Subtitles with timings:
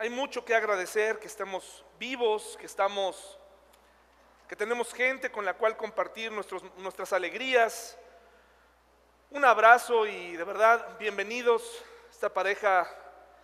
[0.00, 3.38] hay mucho que agradecer, que estamos vivos, que estamos,
[4.48, 7.98] que tenemos gente con la cual compartir nuestros, nuestras alegrías.
[9.30, 12.88] Un abrazo y de verdad, bienvenidos, esta pareja,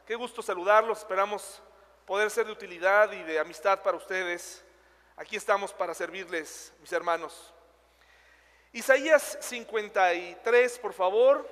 [0.07, 1.61] qué gusto saludarlos, esperamos
[2.07, 4.65] poder ser de utilidad y de amistad para ustedes.
[5.17, 7.53] Aquí estamos para servirles, mis hermanos.
[8.73, 11.47] Isaías 53, por favor,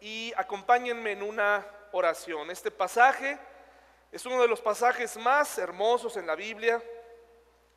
[0.00, 2.50] y acompáñenme en una oración.
[2.50, 3.38] Este pasaje
[4.14, 6.80] es uno de los pasajes más hermosos en la Biblia.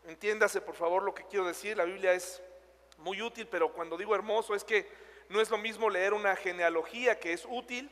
[0.05, 1.75] Entiéndase, por favor, lo que quiero decir.
[1.75, 2.43] La Biblia es
[2.99, 4.87] muy útil, pero cuando digo hermoso es que
[5.29, 7.89] no es lo mismo leer una genealogía que es útil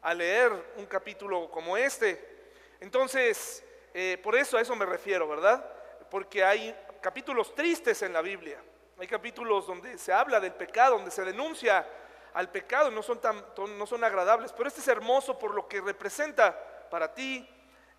[0.00, 2.54] a leer un capítulo como este.
[2.80, 5.62] Entonces, eh, por eso a eso me refiero, ¿verdad?
[6.10, 8.62] Porque hay capítulos tristes en la Biblia.
[8.98, 11.86] Hay capítulos donde se habla del pecado, donde se denuncia
[12.32, 13.44] al pecado, no son, tan,
[13.76, 17.46] no son agradables, pero este es hermoso por lo que representa para ti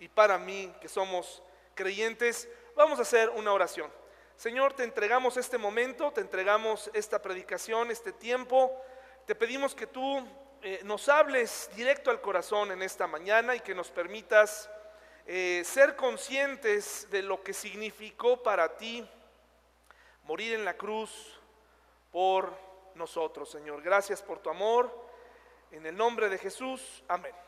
[0.05, 1.41] y para mí, que somos
[1.73, 2.47] creyentes.
[2.75, 3.91] Vamos a hacer una oración.
[4.35, 8.79] Señor, te entregamos este momento, te entregamos esta predicación, este tiempo.
[9.25, 10.23] Te pedimos que tú
[10.61, 14.69] eh, nos hables directo al corazón en esta mañana y que nos permitas
[15.25, 19.09] eh, ser conscientes de lo que significó para ti
[20.25, 21.39] morir en la cruz
[22.11, 22.55] por
[22.93, 23.81] nosotros, Señor.
[23.81, 24.95] Gracias por tu amor.
[25.71, 27.44] En el nombre de Jesús, amén.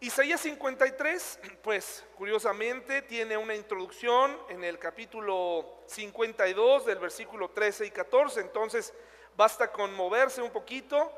[0.00, 7.90] Isaías 53, pues curiosamente tiene una introducción en el capítulo 52 del versículo 13 y
[7.90, 8.92] 14, entonces
[9.34, 11.10] basta con moverse un poquito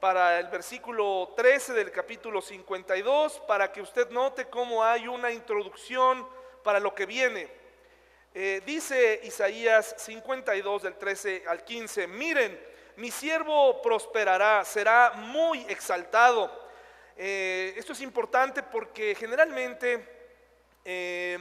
[0.00, 6.26] para el versículo 13 del capítulo 52 para que usted note cómo hay una introducción
[6.64, 7.50] para lo que viene.
[8.32, 12.58] Eh, dice Isaías 52 del 13 al 15, miren,
[12.96, 16.61] mi siervo prosperará, será muy exaltado.
[17.16, 20.06] Eh, esto es importante porque generalmente
[20.84, 21.38] eh,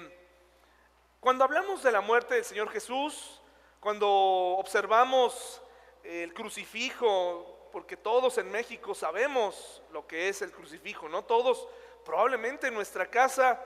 [1.20, 3.42] cuando hablamos de la muerte del Señor Jesús,
[3.80, 5.62] cuando observamos
[6.04, 11.24] el crucifijo, porque todos en México sabemos lo que es el crucifijo, ¿no?
[11.24, 11.68] Todos
[12.04, 13.64] probablemente en nuestra casa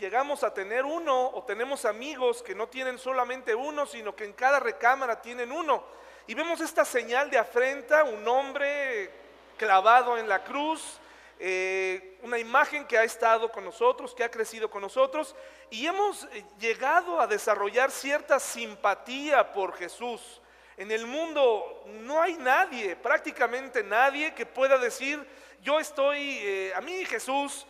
[0.00, 4.32] llegamos a tener uno o tenemos amigos que no tienen solamente uno, sino que en
[4.32, 5.84] cada recámara tienen uno.
[6.26, 9.10] Y vemos esta señal de afrenta, un hombre
[9.56, 10.98] clavado en la cruz,
[11.44, 15.34] eh, una imagen que ha estado con nosotros, que ha crecido con nosotros,
[15.70, 20.40] y hemos eh, llegado a desarrollar cierta simpatía por Jesús.
[20.76, 25.26] En el mundo no hay nadie, prácticamente nadie, que pueda decir,
[25.62, 27.66] yo estoy, eh, a mí Jesús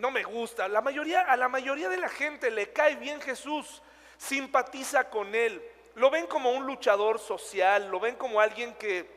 [0.00, 0.66] no me gusta.
[0.66, 3.82] La mayoría, a la mayoría de la gente le cae bien Jesús,
[4.18, 5.62] simpatiza con él,
[5.94, 9.13] lo ven como un luchador social, lo ven como alguien que,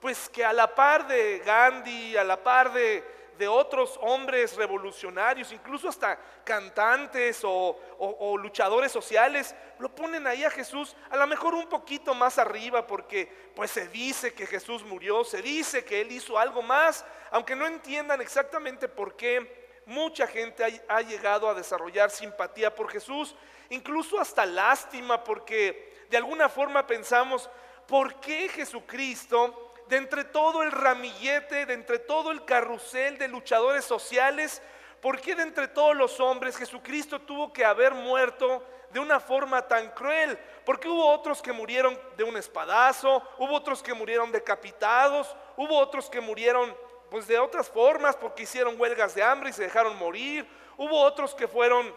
[0.00, 3.16] pues que a la par de Gandhi, a la par de,
[3.48, 10.96] otros hombres revolucionarios, incluso hasta cantantes o, o, luchadores sociales, lo ponen ahí a Jesús
[11.08, 15.40] a lo mejor un poquito más arriba porque pues se dice que Jesús murió, se
[15.40, 21.00] dice que Él hizo algo más, aunque no entiendan exactamente por qué mucha gente ha,
[21.00, 23.34] llegado a desarrollar simpatía por Jesús,
[23.70, 27.48] incluso hasta lástima, porque de alguna forma pensamos,
[27.86, 33.84] ¿por qué Jesucristo, de entre todo el ramillete, de entre todo el carrusel de luchadores
[33.84, 34.62] sociales,
[35.00, 39.66] ¿por qué de entre todos los hombres Jesucristo tuvo que haber muerto de una forma
[39.66, 40.38] tan cruel?
[40.64, 46.10] Porque hubo otros que murieron de un espadazo, hubo otros que murieron decapitados, hubo otros
[46.10, 46.76] que murieron
[47.10, 50.46] pues de otras formas, porque hicieron huelgas de hambre y se dejaron morir.
[50.76, 51.94] Hubo otros que fueron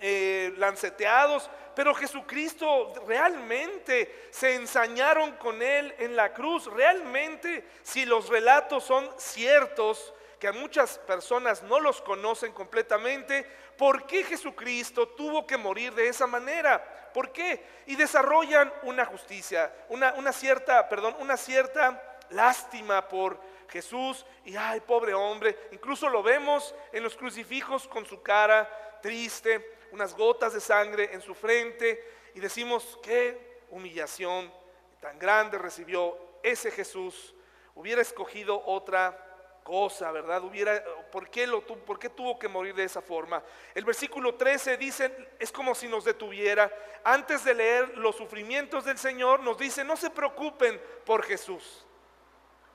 [0.00, 6.66] eh, lanceteados, pero Jesucristo realmente se ensañaron con él en la cruz.
[6.66, 13.44] Realmente, si los relatos son ciertos, que a muchas personas no los conocen completamente,
[13.76, 17.10] ¿por qué Jesucristo tuvo que morir de esa manera?
[17.12, 17.64] ¿Por qué?
[17.86, 24.80] Y desarrollan una justicia, una, una cierta, perdón, una cierta lástima por Jesús y ay,
[24.80, 30.60] pobre hombre, incluso lo vemos en los crucifijos con su cara triste, unas gotas de
[30.60, 32.02] sangre en su frente
[32.34, 34.52] y decimos, qué humillación
[35.00, 37.34] tan grande recibió ese Jesús.
[37.74, 39.24] Hubiera escogido otra
[39.62, 40.42] cosa, ¿verdad?
[40.44, 40.82] Hubiera,
[41.12, 43.42] ¿por, qué lo, ¿Por qué tuvo que morir de esa forma?
[43.74, 46.72] El versículo 13 dice, es como si nos detuviera.
[47.04, 51.84] Antes de leer los sufrimientos del Señor, nos dice, no se preocupen por Jesús.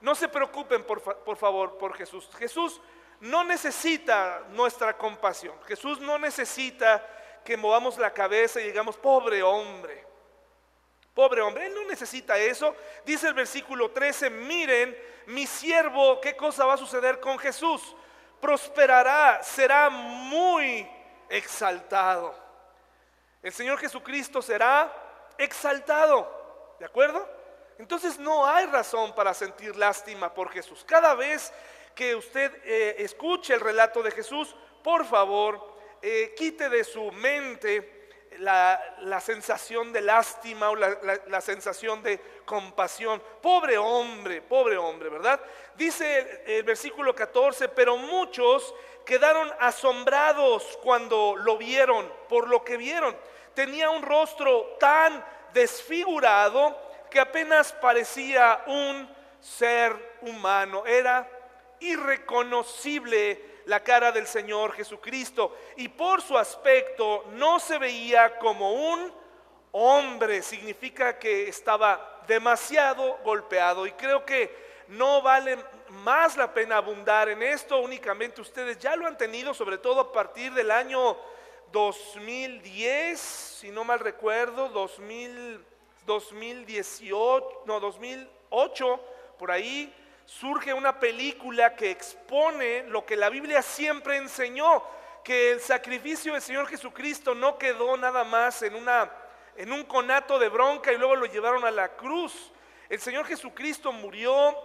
[0.01, 0.99] No se preocupen, por,
[1.37, 2.29] favor, por Jesús.
[2.37, 2.81] Jesús
[3.23, 5.55] no necesita nuestra compasión.
[5.67, 7.05] Jesús no necesita
[7.43, 10.05] que movamos la cabeza y digamos, pobre hombre.
[11.13, 12.75] Pobre hombre, Él no necesita eso.
[13.05, 14.97] Dice el versículo 13, miren,
[15.27, 17.95] mi siervo, ¿qué cosa va a suceder con Jesús?
[18.43, 20.85] prosperará, será muy
[21.29, 22.35] exaltado.
[23.41, 24.93] El Señor Jesucristo será
[25.37, 27.25] exaltado, ¿de acuerdo?
[27.77, 30.83] Entonces no hay razón para sentir lástima por Jesús.
[30.85, 31.53] Cada vez
[31.95, 38.03] que usted eh, escuche el relato de Jesús, por favor, eh, quite de su mente
[38.39, 43.21] la, sensación de lástima o la, sensación de compasión.
[43.41, 45.39] Pobre hombre, pobre hombre, ¿verdad?
[45.75, 48.73] Dice el, versículo 14, pero muchos
[49.05, 53.15] quedaron asombrados cuando lo vieron, por lo que vieron.
[53.53, 55.23] Tenía un rostro tan
[55.53, 56.75] desfigurado
[57.09, 59.07] que apenas parecía un
[59.39, 60.85] ser humano.
[60.85, 61.29] Era
[61.91, 65.55] irreconocible la cara del Señor Jesucristo.
[65.77, 69.13] Y por su aspecto no se veía como un
[69.71, 73.85] hombre, significa que estaba demasiado golpeado.
[73.85, 74.55] Y creo que
[74.87, 75.57] no vale
[75.89, 80.11] más la pena abundar en esto, únicamente ustedes ya lo han tenido, sobre todo a
[80.11, 81.17] partir del año
[81.71, 85.63] 2010, si no mal recuerdo, 2000,
[86.05, 88.99] 2018, no, 2008,
[89.37, 89.93] por ahí,
[90.25, 94.83] surge una película que expone lo que la Biblia siempre enseñó,
[95.23, 99.11] que el sacrificio del Señor Jesucristo no quedó nada más en, una,
[99.55, 102.51] en un conato de bronca y luego lo llevaron a la cruz.
[102.89, 104.55] El Señor Jesucristo murió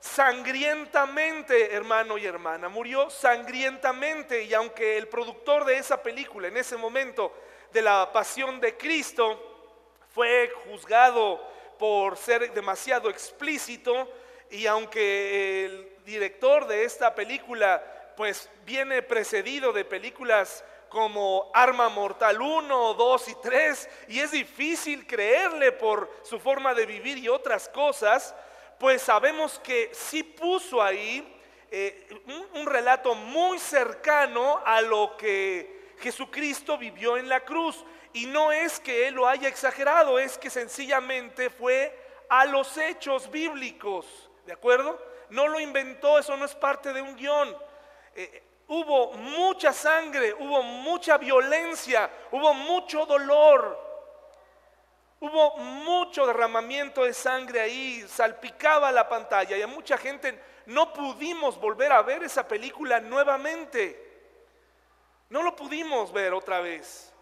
[0.00, 6.76] sangrientamente, hermano y hermana, murió sangrientamente y aunque el productor de esa película en ese
[6.76, 7.32] momento
[7.72, 9.74] de la pasión de Cristo
[10.14, 11.42] fue juzgado
[11.78, 14.08] por ser demasiado explícito,
[14.50, 17.82] y aunque el director de esta película
[18.16, 25.06] pues viene precedido de películas como Arma Mortal 1, 2 y 3, y es difícil
[25.06, 28.34] creerle por su forma de vivir y otras cosas,
[28.78, 31.36] pues sabemos que sí puso ahí
[31.70, 37.84] eh, un, un relato muy cercano a lo que Jesucristo vivió en la cruz.
[38.12, 41.94] Y no es que él lo haya exagerado, es que sencillamente fue
[42.28, 44.25] a los hechos bíblicos.
[44.46, 44.98] ¿De acuerdo?
[45.30, 47.56] No lo inventó, eso no es parte de un guion.
[48.14, 53.76] Eh, hubo mucha sangre, hubo mucha violencia, hubo mucho dolor,
[55.18, 61.58] hubo mucho derramamiento de sangre ahí, salpicaba la pantalla y a mucha gente no pudimos
[61.58, 64.04] volver a ver esa película nuevamente.
[65.28, 67.12] No lo pudimos ver otra vez.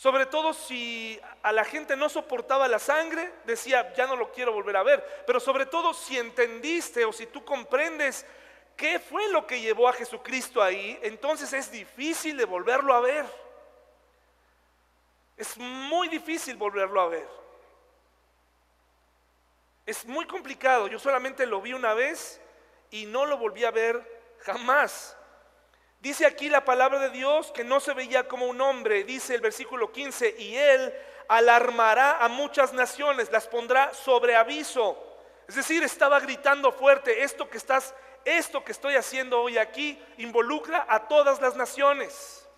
[0.00, 4.50] Sobre todo si a la gente no soportaba la sangre, decía, ya no lo quiero
[4.50, 5.04] volver a ver.
[5.26, 8.24] Pero sobre todo si entendiste o si tú comprendes
[8.78, 13.26] qué fue lo que llevó a Jesucristo ahí, entonces es difícil de volverlo a ver.
[15.36, 17.28] Es muy difícil volverlo a ver.
[19.84, 20.86] Es muy complicado.
[20.86, 22.40] Yo solamente lo vi una vez
[22.90, 24.02] y no lo volví a ver
[24.38, 25.14] jamás.
[26.00, 29.42] Dice aquí la palabra de Dios que no se veía como un hombre, dice el
[29.42, 30.94] versículo 15, y él
[31.28, 34.98] alarmará a muchas naciones, las pondrá sobre aviso.
[35.46, 37.94] Es decir, estaba gritando fuerte, esto que estás,
[38.24, 42.48] esto que estoy haciendo hoy aquí involucra a todas las naciones.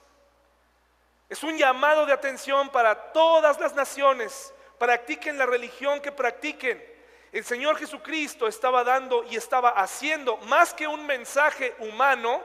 [1.29, 4.55] Es un llamado de atención para todas las naciones.
[4.79, 6.85] Practiquen la religión que practiquen.
[7.33, 12.43] El Señor Jesucristo estaba dando y estaba haciendo más que un mensaje humano,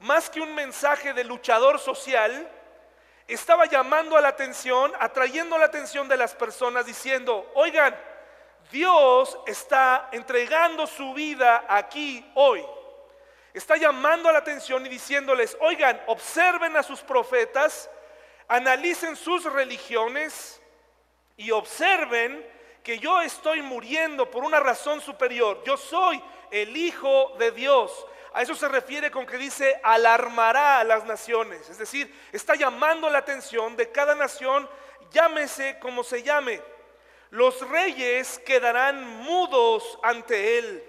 [0.00, 2.50] más que un mensaje de luchador social,
[3.26, 7.94] estaba llamando a la atención, atrayendo la atención de las personas diciendo, oigan,
[8.70, 12.64] Dios está entregando su vida aquí hoy.
[13.52, 17.90] Está llamando a la atención y diciéndoles, oigan, observen a sus profetas,
[18.46, 20.60] analicen sus religiones
[21.36, 22.46] y observen
[22.82, 25.62] que yo estoy muriendo por una razón superior.
[25.64, 28.06] Yo soy el Hijo de Dios.
[28.34, 31.68] A eso se refiere con que dice alarmará a las naciones.
[31.68, 34.68] Es decir, está llamando la atención de cada nación,
[35.10, 36.60] llámese como se llame.
[37.30, 40.84] Los reyes quedarán mudos ante él.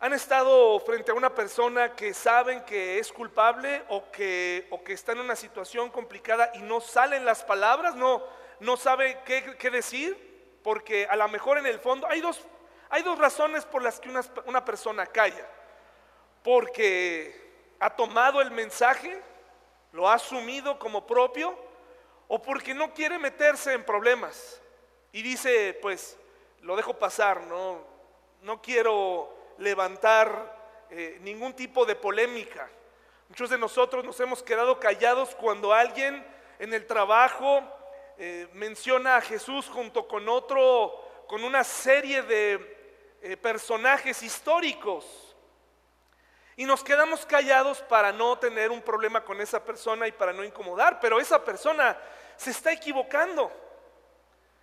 [0.00, 4.92] ¿Han estado frente a una persona que saben que es culpable o que, o que
[4.92, 7.96] está en una situación complicada y no salen las palabras?
[7.96, 8.22] No,
[8.60, 10.16] no sabe qué, qué decir,
[10.62, 12.40] porque a lo mejor en el fondo hay dos
[12.90, 14.08] hay dos razones por las que
[14.46, 15.46] una, persona calla.
[16.42, 19.20] Porque ha tomado el mensaje,
[19.92, 21.56] lo ha asumido como propio,
[22.28, 24.60] o porque no quiere meterse en problemas.
[25.12, 26.16] Y dice, pues,
[26.62, 27.80] lo dejo pasar, no,
[28.42, 30.56] no quiero levantar
[30.90, 32.70] eh, ningún tipo de polémica.
[33.28, 36.24] Muchos de nosotros nos hemos quedado callados cuando alguien
[36.58, 37.62] en el trabajo
[38.16, 42.77] eh, menciona a Jesús junto con otro, con una serie de
[43.22, 45.04] eh, personajes históricos.
[46.56, 50.44] Y nos quedamos callados para no tener un problema con esa persona y para no
[50.44, 51.96] incomodar, pero esa persona
[52.36, 53.52] se está equivocando.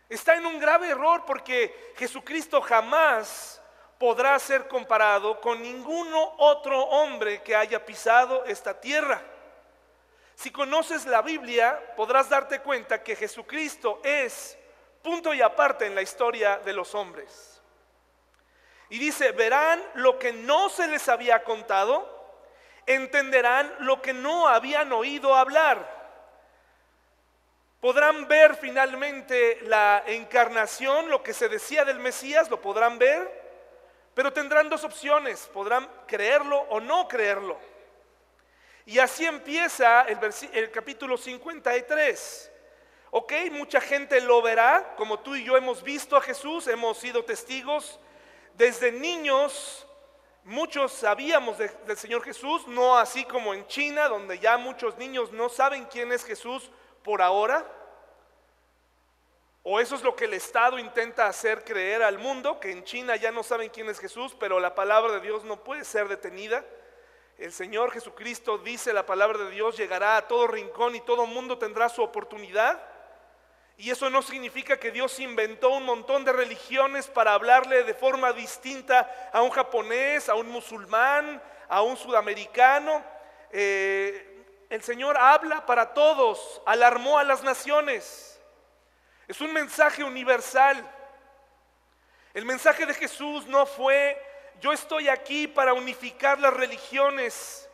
[0.09, 3.61] Está en un grave error porque Jesucristo jamás
[3.97, 9.21] podrá ser comparado con ninguno otro hombre que haya pisado esta tierra.
[10.35, 14.57] Si conoces la Biblia, podrás darte cuenta que Jesucristo es
[15.01, 17.54] punto y aparte en la historia de los hombres.
[18.89, 22.15] Y dice, verán lo que no se les había contado,
[22.85, 25.95] entenderán lo que no habían oído hablar.
[27.81, 33.45] Podrán ver finalmente la encarnación, lo que se decía del Mesías, lo podrán ver,
[34.13, 37.59] pero tendrán dos opciones, podrán creerlo o no creerlo.
[38.87, 42.51] Y así empieza el, capítulo 53.
[43.11, 47.25] Ok, mucha gente lo verá, como tú y yo hemos visto a Jesús, hemos sido
[47.25, 47.99] testigos
[48.57, 49.85] desde niños
[50.43, 55.49] muchos sabíamos del Señor Jesús, no así como en China, donde ya muchos niños no
[55.49, 56.69] saben quién es Jesús
[57.03, 57.65] por ahora.
[59.63, 63.15] O eso es lo que el Estado intenta hacer creer al mundo, que en China
[63.15, 66.63] ya no saben quién es Jesús, pero la palabra de Dios no puede ser detenida.
[67.39, 71.57] El Señor Jesucristo dice, la palabra de Dios llegará a todo rincón y todo mundo
[71.57, 72.94] tendrá su oportunidad.
[73.77, 78.31] Y eso no significa que Dios inventó un montón de religiones para hablarle de forma
[78.31, 83.03] distinta a un japonés, a un musulmán, a un sudamericano.
[83.51, 84.35] Eh,
[84.69, 88.39] el Señor habla para todos, alarmó a las naciones.
[89.27, 90.89] Es un mensaje universal.
[92.33, 94.21] El mensaje de Jesús no fue,
[94.61, 97.69] yo estoy aquí para unificar las religiones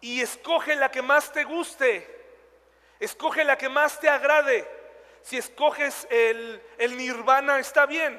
[0.00, 2.06] y escoge la que más te guste,
[3.00, 4.77] escoge la que más te agrade.
[5.28, 6.62] Si escoges el,
[6.96, 8.18] nirvana, está bien.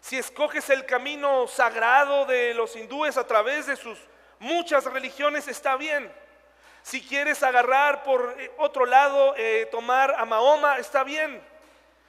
[0.00, 3.98] Si escoges el camino sagrado de los hindúes a través de sus
[4.38, 6.10] muchas religiones, está bien.
[6.82, 11.42] Si quieres agarrar por eh, otro lado, eh, tomar a Mahoma, está bien.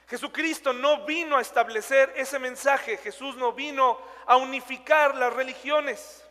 [0.07, 6.23] Jesucristo no vino a establecer ese mensaje, Jesús no vino a unificar las religiones.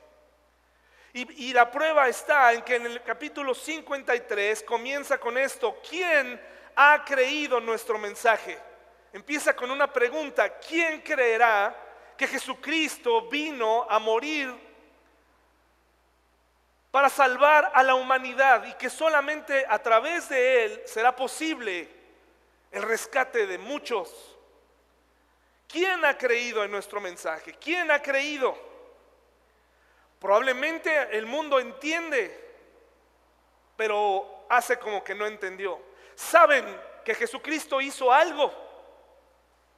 [1.13, 6.41] Y, y, la prueba está en que en el capítulo 53 comienza con esto, ¿quién
[6.83, 8.59] ha creído nuestro mensaje?
[9.13, 11.77] Empieza con una pregunta, ¿quién creerá
[12.17, 14.51] que Jesucristo vino a morir
[16.91, 21.87] para salvar a la humanidad y que solamente a través de Él será posible
[22.71, 24.39] el rescate de muchos?
[25.69, 27.53] ¿Quién ha creído en nuestro mensaje?
[27.61, 28.59] ¿Quién ha creído?
[30.19, 32.55] Probablemente el mundo entiende,
[33.77, 35.90] pero hace como que no entendió
[36.21, 36.65] saben
[37.05, 38.53] que Jesucristo hizo algo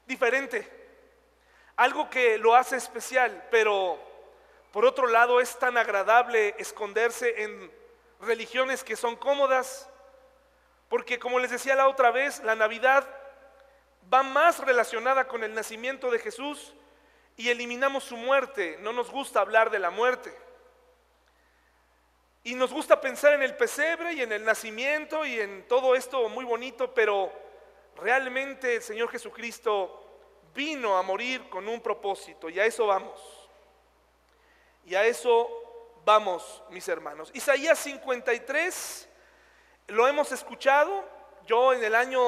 [0.07, 0.69] diferente,
[1.77, 3.99] algo que lo hace especial, pero
[4.73, 7.73] por otro lado es tan agradable esconderse en
[8.21, 9.89] religiones que son cómodas,
[10.89, 13.07] porque como les decía la otra vez, la Navidad
[14.13, 16.75] va más relacionada con el nacimiento de Jesús
[17.37, 20.37] y eliminamos su muerte, no nos gusta hablar de la muerte.
[22.45, 26.29] Y nos gusta pensar en el pesebre y en el nacimiento y en todo esto
[26.29, 27.33] muy bonito, pero
[27.97, 30.03] realmente el Señor Jesucristo
[30.53, 33.21] vino a morir con un propósito y a eso vamos.
[34.85, 35.49] Y a eso
[36.05, 37.31] vamos, mis hermanos.
[37.33, 39.09] Isaías 53,
[39.89, 41.09] lo hemos escuchado.
[41.47, 42.21] Yo en el año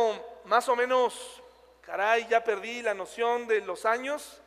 [0.45, 1.43] más o menos,
[1.81, 4.41] caray, ya perdí la noción de los años.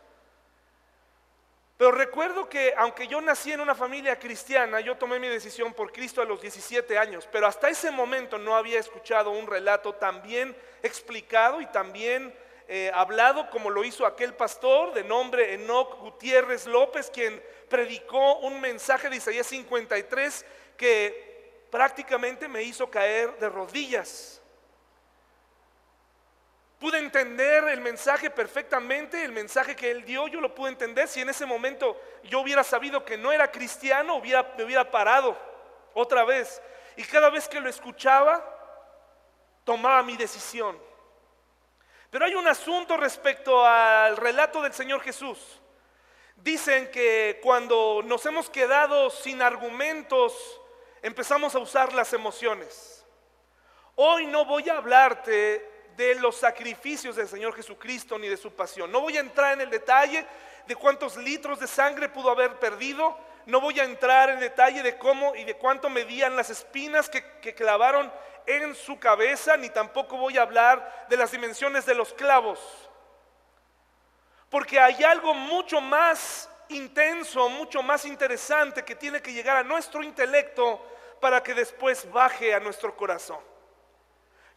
[1.77, 5.91] Pero recuerdo que aunque yo nací en una familia cristiana, yo tomé mi decisión por
[5.91, 10.23] Cristo a los 17 años, pero hasta ese momento no había escuchado un relato tan
[10.23, 12.33] bien explicado y tan bien
[12.67, 18.59] eh, hablado como lo hizo aquel pastor de nombre Enoch Gutiérrez López, quien predicó un
[18.59, 24.36] mensaje de Isaías 53 que prácticamente me hizo caer de rodillas.
[26.79, 31.07] Pude entender el mensaje perfectamente, el mensaje que él dio, yo lo pude entender.
[31.07, 35.35] Si en ese momento yo hubiera sabido que no era cristiano, hubiera, me hubiera parado
[35.95, 36.61] otra vez.
[36.95, 38.43] Y cada vez que lo escuchaba,
[39.63, 40.79] tomaba mi decisión.
[42.11, 45.59] Pero hay un asunto respecto al relato del Señor Jesús.
[46.35, 50.61] Dicen que cuando nos hemos quedado sin argumentos,
[51.01, 53.03] empezamos a usar las emociones.
[53.95, 58.91] Hoy no voy a hablarte de los sacrificios del Señor Jesucristo ni de su pasión.
[58.91, 60.25] No voy a entrar en el detalle
[60.67, 63.17] de cuántos litros de sangre pudo haber perdido.
[63.47, 67.23] No voy a entrar en detalle de cómo y de cuánto medían las espinas que,
[67.41, 68.11] que clavaron
[68.45, 72.59] en su cabeza, ni tampoco voy a hablar de las dimensiones de los clavos.
[74.49, 80.03] Porque hay algo mucho más intenso, mucho más interesante que tiene que llegar a nuestro
[80.03, 80.81] intelecto
[81.19, 83.39] para que después baje a nuestro corazón.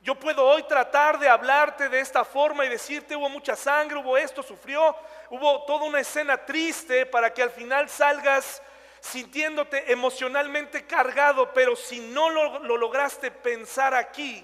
[0.03, 4.17] Yo puedo hoy tratar de hablarte de esta forma y decirte hubo mucha sangre, hubo
[4.17, 4.97] esto, sufrió,
[5.29, 8.63] hubo toda una escena triste para que al final salgas
[9.01, 14.43] sintiéndote emocionalmente cargado, pero si no lo, lo lograste pensar aquí,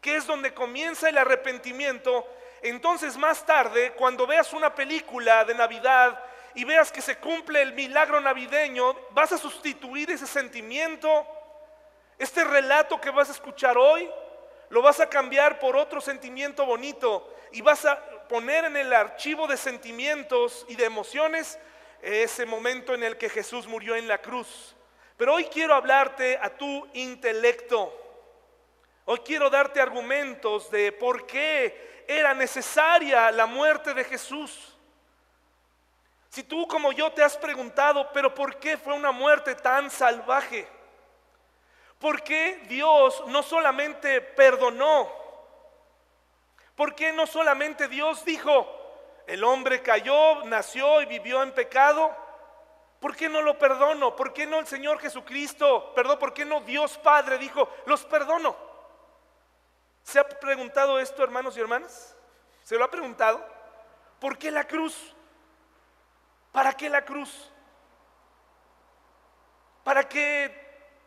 [0.00, 2.24] que es donde comienza el arrepentimiento,
[2.62, 6.22] entonces más tarde, cuando veas una película de Navidad
[6.54, 11.26] y veas que se cumple el milagro navideño, vas a sustituir ese sentimiento,
[12.16, 14.08] este relato que vas a escuchar hoy,
[14.74, 19.46] lo vas a cambiar por otro sentimiento bonito y vas a poner en el archivo
[19.46, 21.60] de sentimientos y de emociones
[22.02, 24.74] ese momento en el que Jesús murió en la cruz.
[25.16, 27.96] Pero hoy quiero hablarte a tu intelecto.
[29.04, 34.76] Hoy quiero darte argumentos de por qué era necesaria la muerte de Jesús.
[36.30, 40.66] Si tú como yo te has preguntado, pero ¿por qué fue una muerte tan salvaje?
[42.04, 45.10] ¿Por qué Dios no solamente perdonó?
[46.76, 48.68] ¿Por qué no solamente Dios dijo,
[49.26, 52.14] el hombre cayó, nació y vivió en pecado?
[53.00, 54.14] ¿Por qué no lo perdono?
[54.14, 58.54] ¿Por qué no el Señor Jesucristo, perdón, por qué no Dios Padre dijo, los perdono?
[60.02, 62.14] ¿Se ha preguntado esto, hermanos y hermanas?
[62.64, 63.42] ¿Se lo ha preguntado?
[64.20, 65.14] ¿Por qué la cruz?
[66.52, 67.50] ¿Para qué la cruz?
[69.82, 70.63] ¿Para qué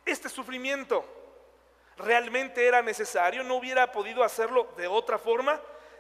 [0.07, 1.05] este sufrimiento
[1.97, 5.59] realmente era necesario, no hubiera podido hacerlo de otra forma.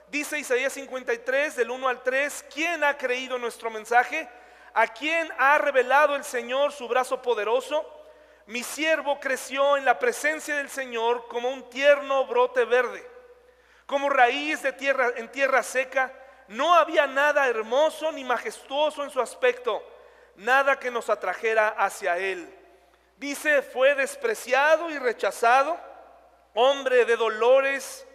[0.09, 4.27] Dice Isaías 53 del 1 al 3, ¿quién ha creído nuestro mensaje?
[4.73, 7.85] ¿A quién ha revelado el Señor su brazo poderoso?
[8.45, 13.05] Mi siervo creció en la presencia del Señor como un tierno brote verde,
[13.85, 16.13] como raíz de tierra en tierra seca.
[16.47, 19.83] No había nada hermoso ni majestuoso en su aspecto,
[20.37, 22.47] nada que nos atrajera hacia él.
[23.17, 25.77] Dice, fue despreciado y rechazado,
[26.53, 28.05] hombre de dolores,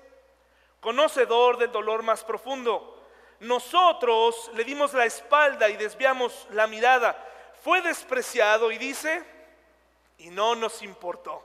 [0.80, 3.00] conocedor del dolor más profundo.
[3.40, 7.16] Nosotros le dimos la espalda y desviamos la mirada.
[7.62, 9.24] Fue despreciado y dice,
[10.18, 11.42] y no nos importó.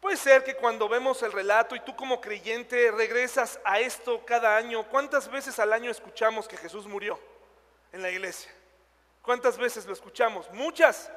[0.00, 4.56] Puede ser que cuando vemos el relato y tú como creyente regresas a esto cada
[4.56, 7.18] año, ¿cuántas veces al año escuchamos que Jesús murió
[7.92, 8.50] en la iglesia?
[9.20, 10.50] ¿Cuántas veces lo escuchamos?
[10.52, 11.10] Muchas.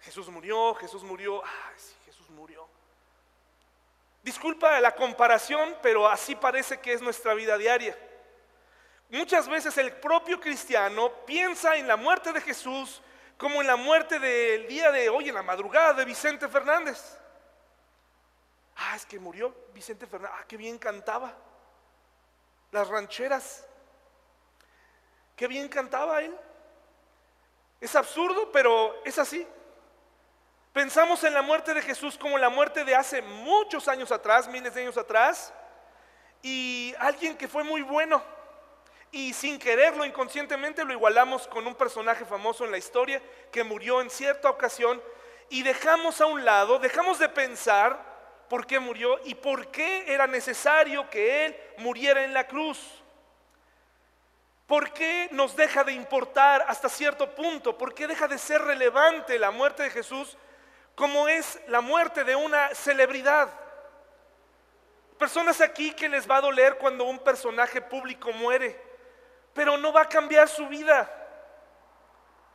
[0.00, 2.66] Jesús murió, Jesús murió, ay, sí, Jesús murió.
[4.22, 7.96] Disculpa la comparación, pero así parece que es nuestra vida diaria.
[9.08, 13.02] Muchas veces el propio cristiano piensa en la muerte de Jesús
[13.38, 17.18] como en la muerte del día de hoy, en la madrugada de Vicente Fernández.
[18.76, 20.36] Ah, es que murió Vicente Fernández.
[20.40, 21.34] Ah, qué bien cantaba.
[22.72, 23.64] Las rancheras.
[25.36, 26.36] Qué bien cantaba él.
[27.80, 29.46] Es absurdo, pero es así.
[30.76, 34.74] Pensamos en la muerte de Jesús como la muerte de hace muchos años atrás, miles
[34.74, 35.50] de años atrás,
[36.42, 38.22] y alguien que fue muy bueno.
[39.10, 44.02] Y sin quererlo, inconscientemente, lo igualamos con un personaje famoso en la historia que murió
[44.02, 45.02] en cierta ocasión
[45.48, 47.98] y dejamos a un lado, dejamos de pensar
[48.50, 53.02] por qué murió y por qué era necesario que Él muriera en la cruz.
[54.66, 57.78] ¿Por qué nos deja de importar hasta cierto punto?
[57.78, 60.36] ¿Por qué deja de ser relevante la muerte de Jesús
[60.96, 63.50] como es la muerte de una celebridad.
[65.18, 68.80] Personas aquí que les va a doler cuando un personaje público muere,
[69.52, 71.08] pero no va a cambiar su vida.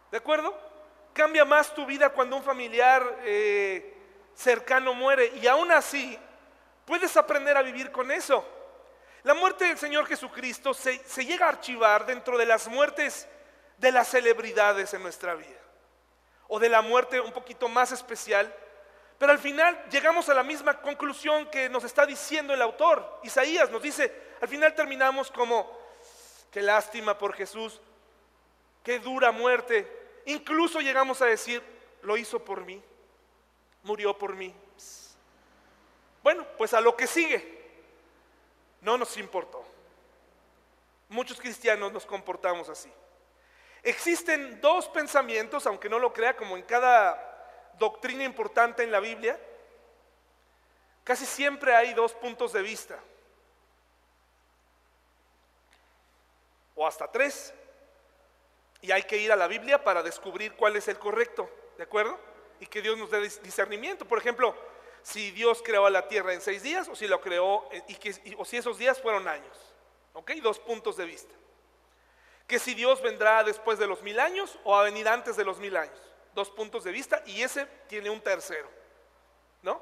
[0.10, 0.60] ¿De acuerdo?
[1.14, 3.96] Cambia más tu vida cuando un familiar eh,
[4.34, 6.18] cercano muere y aún así
[6.86, 8.44] puedes aprender a vivir con eso.
[9.22, 13.28] La muerte del Señor Jesucristo se, se llega a archivar dentro de las muertes
[13.78, 15.61] de las celebridades en nuestra vida
[16.54, 18.54] o de la muerte un poquito más especial.
[19.18, 23.22] Pero al final llegamos a la misma conclusión que nos está diciendo el autor.
[23.24, 25.72] Isaías nos dice, al final terminamos como,
[26.52, 27.80] qué lástima por Jesús,
[28.84, 29.88] qué dura muerte.
[30.26, 31.64] Incluso llegamos a decir,
[32.02, 32.84] lo hizo por mí,
[33.84, 34.54] murió por mí.
[36.22, 37.62] Bueno, pues a lo que sigue,
[38.82, 39.64] no nos importó.
[41.08, 42.92] Muchos cristianos nos comportamos así.
[43.84, 47.28] Existen dos pensamientos, aunque no lo crea, como en cada
[47.80, 49.40] doctrina importante en la Biblia,
[51.04, 53.00] casi siempre hay dos puntos de vista,
[56.76, 57.54] o hasta tres,
[58.82, 62.20] y hay que ir a la Biblia para descubrir cuál es el correcto, ¿de acuerdo?
[62.60, 64.08] Y que Dios nos dé discernimiento.
[64.08, 64.56] Por ejemplo,
[65.02, 68.36] si Dios creó a la tierra en seis días, o si lo creó, y que,
[68.38, 69.58] o si esos días fueron años,
[70.14, 70.32] ¿ok?
[70.42, 71.34] Dos puntos de vista.
[72.52, 75.58] Que si Dios vendrá después de los mil años o a venir antes de los
[75.58, 75.96] mil años.
[76.36, 78.70] Dos puntos de vista y ese tiene un tercero.
[79.62, 79.82] ¿No?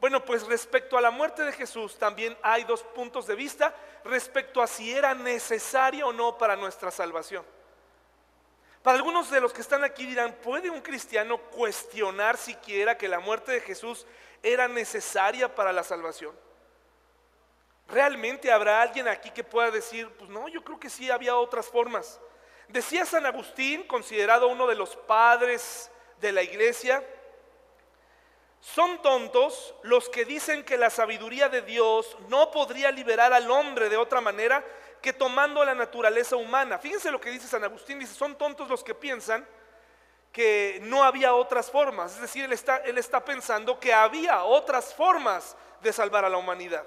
[0.00, 4.60] Bueno, pues respecto a la muerte de Jesús también hay dos puntos de vista respecto
[4.60, 7.44] a si era necesaria o no para nuestra salvación.
[8.82, 13.20] Para algunos de los que están aquí dirán, ¿puede un cristiano cuestionar siquiera que la
[13.20, 14.04] muerte de Jesús
[14.42, 16.34] era necesaria para la salvación?
[17.88, 21.66] ¿Realmente habrá alguien aquí que pueda decir, pues no, yo creo que sí había otras
[21.66, 22.20] formas?
[22.68, 27.02] Decía San Agustín, considerado uno de los padres de la iglesia,
[28.60, 33.88] son tontos los que dicen que la sabiduría de Dios no podría liberar al hombre
[33.88, 34.62] de otra manera
[35.00, 36.78] que tomando la naturaleza humana.
[36.78, 39.46] Fíjense lo que dice San Agustín, dice, son tontos los que piensan
[40.30, 42.16] que no había otras formas.
[42.16, 46.36] Es decir, él está, él está pensando que había otras formas de salvar a la
[46.36, 46.84] humanidad.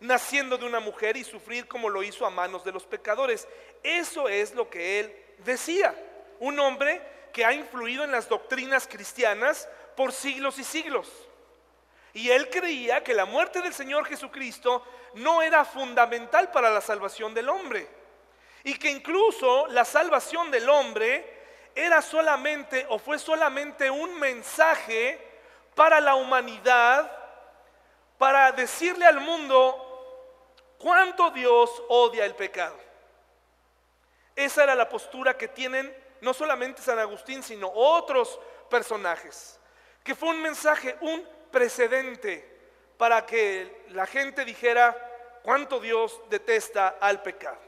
[0.00, 3.48] Naciendo de una mujer y sufrir como lo hizo a manos de los pecadores.
[3.82, 5.94] Eso es lo que él decía.
[6.40, 7.00] Un hombre
[7.32, 11.10] que ha influido en las doctrinas cristianas por siglos y siglos.
[12.12, 17.34] Y él creía que la muerte del Señor Jesucristo no era fundamental para la salvación
[17.34, 17.88] del hombre.
[18.62, 21.34] Y que incluso la salvación del hombre
[21.74, 25.18] era solamente o fue solamente un mensaje
[25.74, 27.10] para la humanidad,
[28.16, 29.83] para decirle al mundo
[30.84, 32.76] cuánto Dios odia el pecado.
[34.36, 39.58] Esa era la postura que tienen no solamente San Agustín, sino otros personajes
[40.02, 42.46] que fue un mensaje, un precedente
[42.98, 44.94] para que la gente dijera
[45.42, 47.58] cuánto Dios detesta al pecado.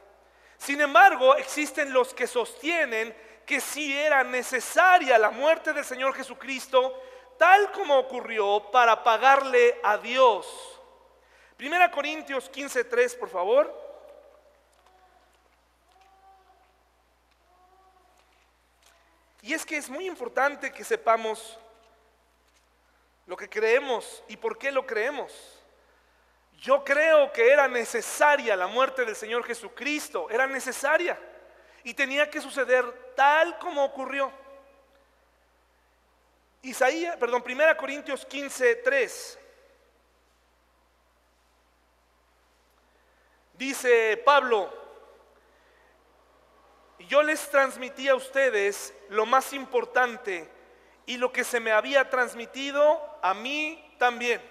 [0.58, 7.02] Sin embargo, existen los que sostienen que sí era necesaria la muerte del Señor Jesucristo,
[7.38, 10.75] tal como ocurrió para pagarle a Dios.
[11.56, 13.86] Primera Corintios 15:3, por favor.
[19.42, 21.58] Y es que es muy importante que sepamos
[23.26, 25.32] lo que creemos y por qué lo creemos.
[26.60, 31.18] Yo creo que era necesaria la muerte del Señor Jesucristo, era necesaria
[31.84, 34.32] y tenía que suceder tal como ocurrió.
[36.62, 39.38] Isaías, perdón, 1 Corintios 15, 3.
[43.58, 44.70] Dice Pablo,
[47.08, 50.50] yo les transmití a ustedes lo más importante
[51.06, 54.42] y lo que se me había transmitido a mí también.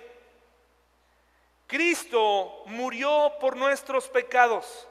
[1.67, 4.87] Cristo murió por nuestros pecados,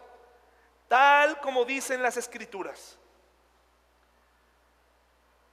[0.89, 2.99] tal como dicen las escrituras.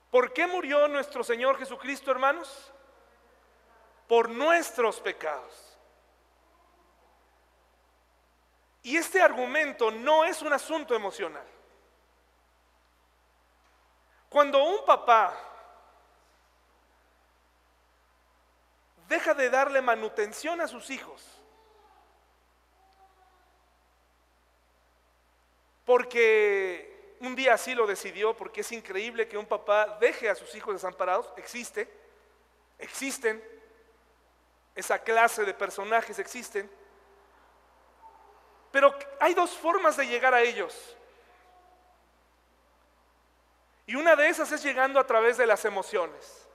[0.10, 2.72] ¿Por qué murió nuestro Señor Jesucristo, hermanos?
[4.08, 5.71] Por nuestros pecados.
[8.84, 11.46] Y este argumento no es un asunto emocional.
[14.30, 15.38] Cuando un papá
[19.12, 21.22] deja de darle manutención a sus hijos.
[25.86, 30.56] Porque un día así lo decidió, porque es increíble que un papá deje a sus
[30.56, 31.32] hijos desamparados.
[31.36, 31.88] Existe,
[32.80, 33.44] existen,
[34.74, 36.72] esa clase de personajes existen.
[38.72, 40.96] Pero hay dos formas de llegar a ellos.
[43.86, 46.48] Y una de esas es llegando a través de las emociones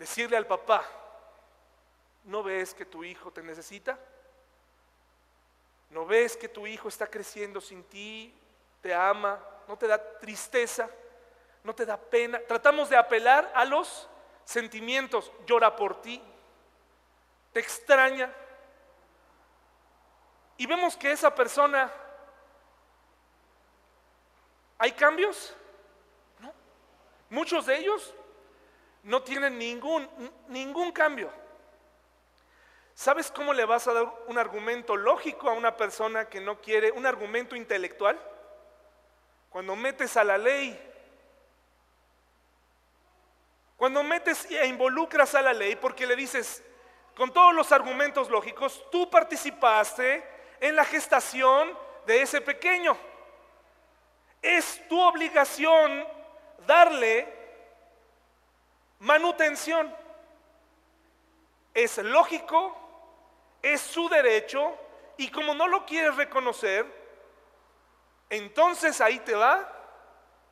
[0.00, 0.82] decirle al papá,
[2.24, 3.98] ¿no ves que tu hijo te necesita?
[5.90, 8.34] ¿No ves que tu hijo está creciendo sin ti?
[8.80, 9.38] ¿Te ama?
[9.68, 10.88] ¿No te da tristeza?
[11.62, 12.40] ¿No te da pena?
[12.48, 14.08] Tratamos de apelar a los
[14.44, 15.30] sentimientos.
[15.46, 16.22] Llora por ti.
[17.52, 18.32] Te extraña.
[20.60, 21.90] Y vemos que esa persona...
[24.76, 25.56] ¿Hay cambios?
[27.30, 28.14] Muchos de ellos
[29.02, 30.06] no tienen ningún,
[30.48, 31.32] ningún cambio.
[32.94, 36.90] ¿Sabes cómo le vas a dar un argumento lógico a una persona que no quiere,
[36.90, 38.20] un argumento intelectual?
[39.48, 40.78] Cuando metes a la ley,
[43.78, 46.62] cuando metes e involucras a la ley porque le dices,
[47.16, 52.96] con todos los argumentos lógicos, tú participaste en la gestación de ese pequeño.
[54.42, 56.06] Es tu obligación
[56.66, 57.26] darle
[59.00, 59.94] manutención.
[61.74, 62.76] Es lógico,
[63.62, 64.76] es su derecho
[65.16, 66.86] y como no lo quieres reconocer,
[68.28, 69.70] entonces ahí te va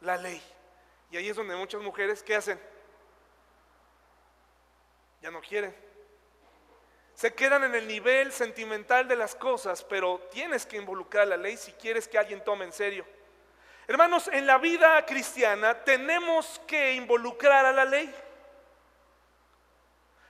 [0.01, 0.43] la ley.
[1.11, 2.61] Y ahí es donde muchas mujeres, ¿qué hacen?
[5.23, 5.88] Ya no quieren.
[7.19, 11.57] Se quedan en el nivel sentimental de las cosas, pero tienes que involucrar la ley
[11.57, 13.05] si quieres que alguien tome en serio.
[13.89, 18.15] Hermanos, en la vida cristiana tenemos que involucrar a la ley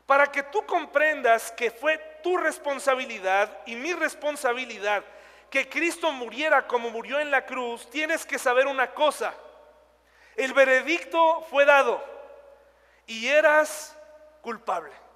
[0.06, 5.04] para que tú comprendas que fue tu responsabilidad y mi responsabilidad
[5.50, 9.34] que Cristo muriera como murió en la cruz, tienes que saber una cosa.
[10.36, 12.02] El veredicto fue dado
[13.06, 13.94] y eras
[14.40, 15.07] culpable.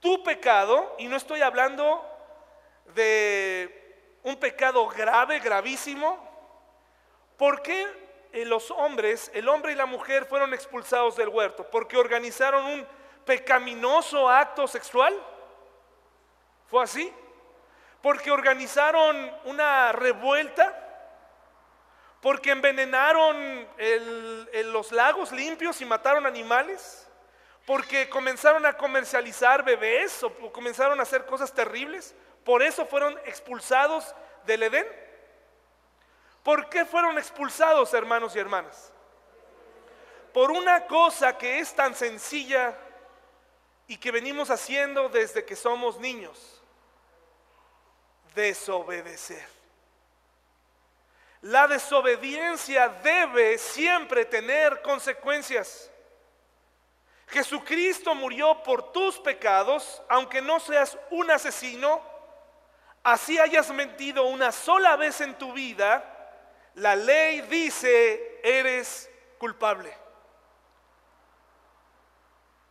[0.00, 2.04] Tu pecado, y no estoy hablando
[2.94, 6.24] de un pecado grave, gravísimo,
[7.36, 7.86] ¿por qué
[8.44, 11.68] los hombres, el hombre y la mujer fueron expulsados del huerto?
[11.70, 12.86] Porque organizaron un
[13.24, 15.14] pecaminoso acto sexual.
[16.66, 17.12] ¿Fue así?
[18.00, 20.84] Porque organizaron una revuelta.
[22.20, 23.66] Porque envenenaron
[24.66, 27.07] los lagos limpios y mataron animales
[27.68, 32.14] porque comenzaron a comercializar bebés o comenzaron a hacer cosas terribles.
[32.42, 34.14] Por eso fueron expulsados
[34.46, 34.86] del Edén.
[36.42, 38.90] ¿Por qué fueron expulsados, hermanos y hermanas?
[40.32, 42.74] Por una cosa que es tan sencilla
[43.86, 46.62] y que venimos haciendo desde que somos niños.
[48.34, 49.46] Desobedecer.
[51.42, 55.90] La desobediencia debe siempre tener consecuencias.
[57.28, 62.00] Jesucristo murió por tus pecados, aunque no seas un asesino,
[63.02, 66.02] así hayas mentido una sola vez en tu vida,
[66.74, 69.94] la ley dice eres culpable.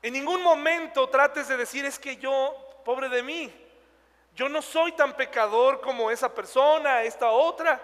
[0.02, 3.54] En ningún momento trates de decir es que yo, pobre de mí,
[4.34, 7.82] yo no soy tan pecador como esa persona, esta otra.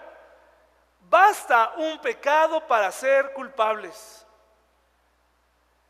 [1.00, 4.23] Basta un pecado para ser culpables.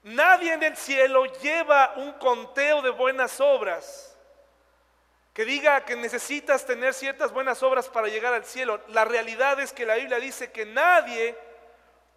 [0.05, 4.15] Nadie en el cielo lleva un conteo de buenas obras
[5.33, 8.81] que diga que necesitas tener ciertas buenas obras para llegar al cielo.
[8.89, 11.37] La realidad es que la Biblia dice que nadie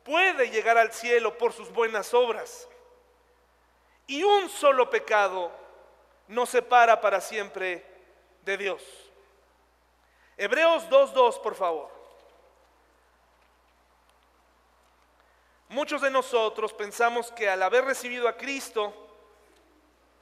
[0.03, 2.67] puede llegar al cielo por sus buenas obras.
[4.05, 5.49] Y un solo pecado
[6.27, 7.85] nos separa para siempre
[8.43, 8.83] de Dios.
[10.35, 11.96] Hebreos 2.2, por favor.
[15.69, 18.93] Muchos de nosotros pensamos que al haber recibido a Cristo,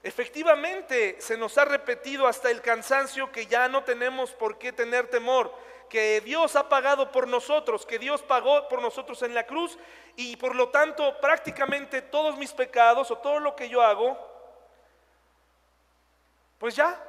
[0.01, 5.07] efectivamente se nos ha repetido hasta el cansancio que ya no tenemos por qué tener
[5.07, 5.53] temor,
[5.87, 9.77] que Dios ha pagado por nosotros, que Dios pagó por nosotros en la cruz
[10.15, 14.17] y por lo tanto prácticamente todos mis pecados o todo lo que yo hago,
[16.57, 16.99] pues ya,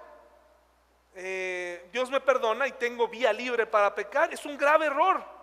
[1.14, 4.32] eh, Dios me perdona y tengo vía libre para pecar.
[4.34, 5.35] Es un grave error.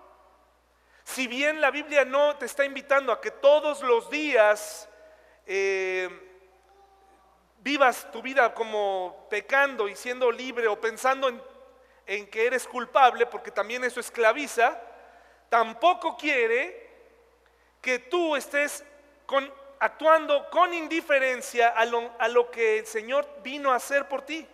[1.04, 4.88] Si bien la Biblia no te está invitando a que todos los días
[5.46, 6.10] eh,
[7.60, 13.52] vivas tu vida como pecando y siendo libre o pensando en, que eres culpable, porque
[13.52, 14.80] también eso esclaviza,
[15.50, 16.89] tampoco quiere
[17.82, 18.84] que tú estés
[19.80, 24.48] actuando con indiferencia a lo, a lo, que el Señor vino a hacer por ti.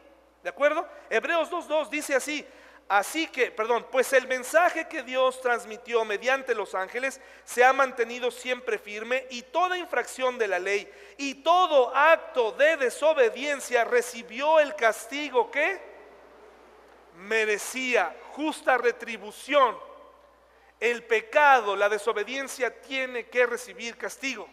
[0.43, 0.88] ¿De acuerdo?
[1.09, 2.45] Hebreos 2.2 dice así,
[2.89, 8.32] Así que, perdón, pues el mensaje que Dios transmitió mediante los ángeles se ha mantenido
[8.32, 14.75] siempre firme y toda infracción de la ley y todo acto de desobediencia recibió el
[14.75, 15.80] castigo que
[17.17, 19.78] merecía, justa retribución.
[20.80, 24.49] El pecado, la desobediencia tiene que recibir castigo.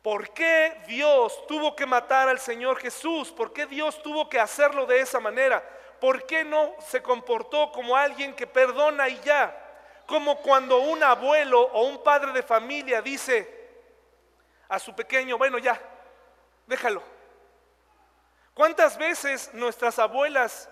[0.00, 3.32] ¿Por qué Dios tuvo que matar al Señor Jesús?
[3.32, 5.77] ¿Por qué Dios tuvo que hacerlo de esa manera?
[6.00, 9.64] ¿Por qué no se comportó como alguien que perdona y ya?
[10.06, 13.56] Como cuando un abuelo o un padre de familia dice
[14.68, 15.80] a su pequeño, bueno ya,
[16.66, 17.02] déjalo.
[18.54, 20.68] ¿Cuántas veces nuestras abuelas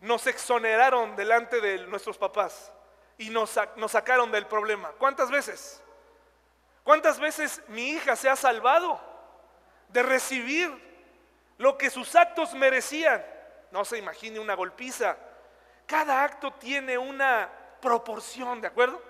[0.00, 2.72] nos exoneraron delante de nuestros papás
[3.18, 4.90] y nos, nos sacaron del problema?
[4.98, 5.82] ¿Cuántas veces?
[6.82, 9.00] ¿Cuántas veces mi hija se ha salvado
[9.88, 10.70] de recibir
[11.58, 13.24] lo que sus actos merecían?
[13.70, 15.16] No se imagine una golpiza.
[15.86, 19.02] Cada acto tiene una proporción, ¿de acuerdo?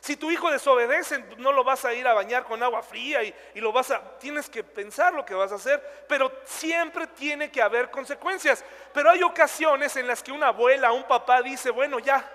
[0.00, 3.34] Si tu hijo desobedece, no lo vas a ir a bañar con agua fría y,
[3.54, 7.62] lo vas a, tienes que pensar lo que vas a hacer, pero siempre tiene que
[7.62, 8.62] haber consecuencias.
[8.92, 12.30] Pero hay ocasiones en las que una abuela, un papá dice, bueno, ya,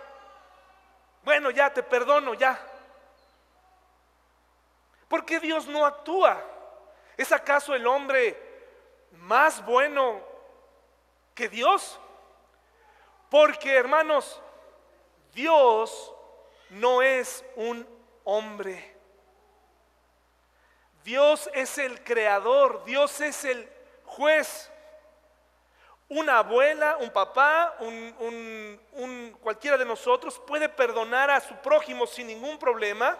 [1.24, 2.60] bueno, ya, te perdono, ya.
[5.08, 6.44] ¿Por qué Dios no actúa?
[7.18, 8.36] ¿Es acaso el hombre
[9.12, 10.29] más bueno
[11.36, 12.00] que Dios.
[13.30, 14.42] Porque hermanos,
[15.34, 16.14] Dios
[16.70, 17.88] no es un
[18.24, 18.96] hombre.
[21.04, 23.70] Dios es el creador, Dios es el
[24.06, 24.72] juez.
[26.08, 32.28] Una abuela, un papá, un, un, cualquiera de nosotros puede perdonar a su prójimo sin
[32.28, 33.18] ningún problema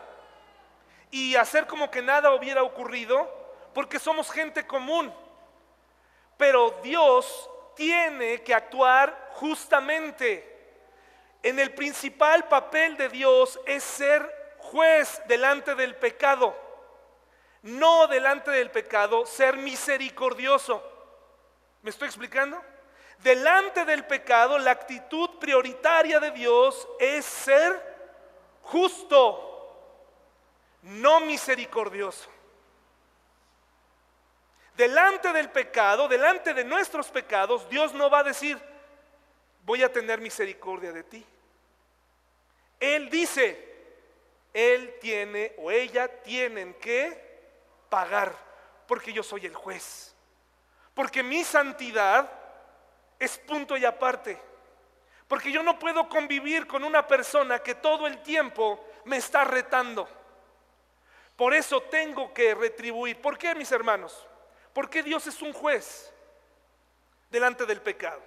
[1.12, 3.28] y hacer como que nada hubiera ocurrido
[3.74, 5.14] porque somos gente común.
[6.38, 10.46] Pero Dios tiene que actuar justamente.
[11.42, 16.54] En el principal papel de Dios es ser juez delante del pecado.
[17.62, 20.84] No delante del pecado, ser misericordioso.
[21.82, 22.62] ¿Me estoy explicando?
[23.20, 27.82] Delante del pecado, la actitud prioritaria de Dios es ser
[28.62, 29.72] justo,
[30.82, 32.30] no misericordioso.
[34.80, 38.58] Delante del pecado, delante de nuestros pecados, Dios no va a decir,
[39.66, 41.26] voy a tener misericordia de ti.
[42.80, 43.76] Él dice,
[44.54, 47.42] Él tiene o ella tienen que
[47.90, 48.34] pagar,
[48.88, 50.16] porque yo soy el juez.
[50.94, 52.32] Porque mi santidad
[53.20, 54.40] es punto y aparte.
[55.28, 60.08] Porque yo no puedo convivir con una persona que todo el tiempo me está retando.
[61.36, 63.22] Por eso tengo que retribuir.
[63.22, 64.29] ¿Por qué, mis hermanos?
[64.74, 66.12] Porque Dios es un juez
[67.30, 68.22] delante del pecado.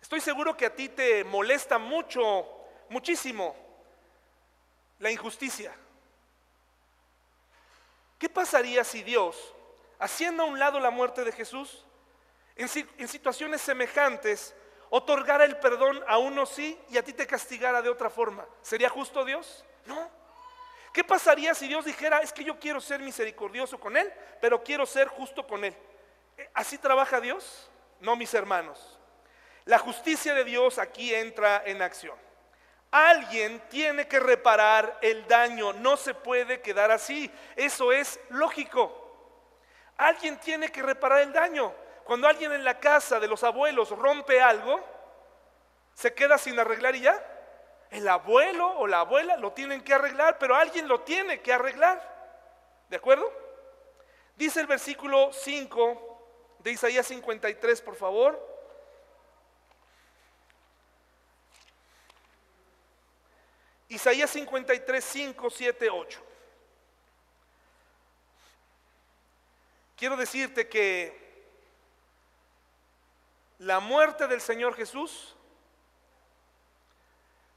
[0.00, 2.46] Estoy seguro que a ti te molesta mucho,
[2.90, 3.56] muchísimo,
[4.98, 5.74] la injusticia.
[8.18, 9.54] ¿Qué pasaría si Dios,
[9.98, 11.84] haciendo a un lado la muerte de Jesús,
[12.56, 14.54] en, en situaciones semejantes,
[14.90, 18.46] otorgara el perdón a uno sí y a ti te castigara de otra forma?
[18.62, 19.64] ¿Sería justo Dios?
[19.86, 20.23] No.
[20.94, 24.86] ¿Qué pasaría si Dios dijera, es que yo quiero ser misericordioso con Él, pero quiero
[24.86, 25.76] ser justo con Él?
[26.38, 27.68] ¿Eh, ¿Así trabaja Dios?
[27.98, 28.96] No, mis hermanos.
[29.64, 32.16] La justicia de Dios aquí entra en acción.
[32.92, 37.28] Alguien tiene que reparar el daño, no se puede quedar así.
[37.56, 39.50] Eso es lógico.
[39.96, 41.74] Alguien tiene que reparar el daño.
[42.04, 44.80] Cuando alguien en la casa de los abuelos rompe algo,
[45.92, 47.33] se queda sin arreglar y ya.
[47.94, 52.02] El abuelo o la abuela lo tienen que arreglar, pero alguien lo tiene que arreglar.
[52.90, 53.32] ¿De acuerdo?
[54.34, 58.54] Dice el versículo 5 de Isaías 53, por favor.
[63.88, 66.20] Isaías 53, 5, 7, 8.
[69.94, 71.46] Quiero decirte que
[73.58, 75.36] la muerte del Señor Jesús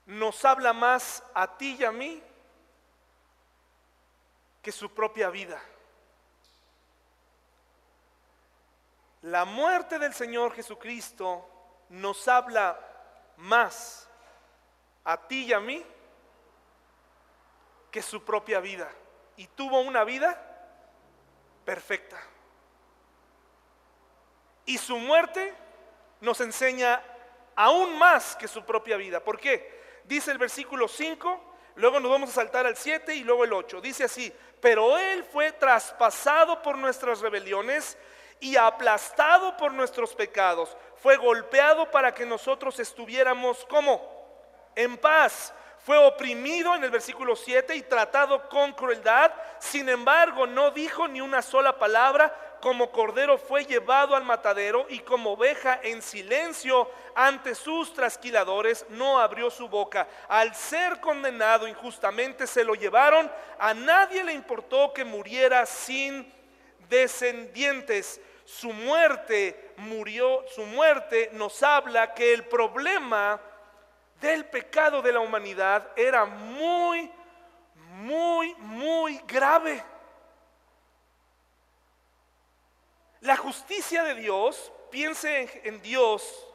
[0.08, 2.24] nos habla más a ti y a mí
[4.62, 5.62] que su propia vida.
[9.24, 11.46] La muerte del Señor Jesucristo
[11.89, 12.80] nos habla
[13.36, 14.10] más
[15.04, 15.86] a ti y a mí
[17.91, 18.89] que su propia vida.
[19.36, 20.41] Y tuvo una vida
[21.65, 22.17] perfecta.
[24.65, 25.54] Y su muerte
[26.22, 27.04] nos enseña
[27.58, 29.22] aún más que su propia vida.
[29.22, 29.76] ¿Por qué?
[30.08, 33.82] Dice el versículo 5, luego nos vamos a saltar al 7 y luego el 8.
[33.82, 37.98] Dice así, pero Él fue traspasado por nuestras rebeliones
[38.39, 40.76] y aplastado por nuestros pecados.
[40.96, 44.02] Fue golpeado para que nosotros estuviéramos como
[44.76, 45.54] en paz.
[45.80, 49.32] Fue oprimido en el versículo 7 y tratado con crueldad.
[49.60, 55.00] Sin embargo, no dijo ni una sola palabra como cordero fue llevado al matadero y
[55.00, 60.08] como oveja en silencio ante sus trasquiladores no abrió su boca.
[60.27, 66.32] Al ser condenado injustamente se lo llevaron, a nadie le importó que muriera sin
[66.88, 68.21] descendientes.
[68.45, 73.41] Su muerte murió, su muerte nos habla que el problema
[74.21, 77.12] del pecado de la humanidad era muy,
[77.95, 79.84] muy, muy grave.
[83.21, 86.47] La justicia de Dios, piense en, Dios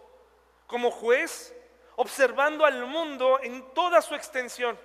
[0.72, 1.54] como juez,
[1.96, 4.78] observando al mundo en toda su extensión.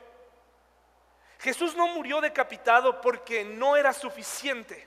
[1.39, 4.85] Jesús no murió decapitado porque no era suficiente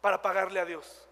[0.00, 1.06] para pagarle a Dios.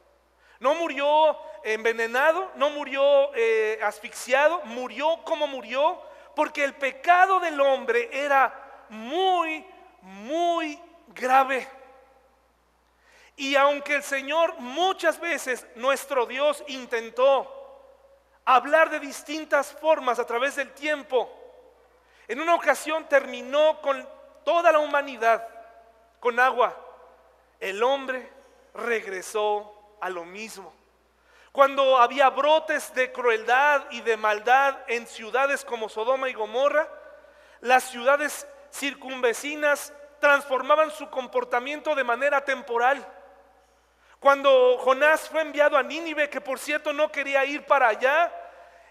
[0.58, 6.00] No murió envenenado, no murió eh, asfixiado, murió como murió
[6.34, 9.66] porque el pecado del hombre era muy,
[10.00, 11.68] muy grave.
[13.36, 17.61] Y aunque el Señor muchas veces, nuestro Dios, intentó
[18.44, 21.30] hablar de distintas formas a través del tiempo,
[22.28, 24.08] en una ocasión terminó con
[24.44, 25.46] toda la humanidad
[26.20, 26.76] con agua.
[27.60, 28.30] El hombre
[28.74, 30.72] regresó a lo mismo.
[31.52, 36.88] Cuando había brotes de crueldad y de maldad en ciudades como Sodoma y Gomorra,
[37.60, 43.06] las ciudades circunvecinas transformaban su comportamiento de manera temporal
[44.22, 48.32] Cuando Jonás fue enviado a Nínive, que por cierto no quería ir para allá,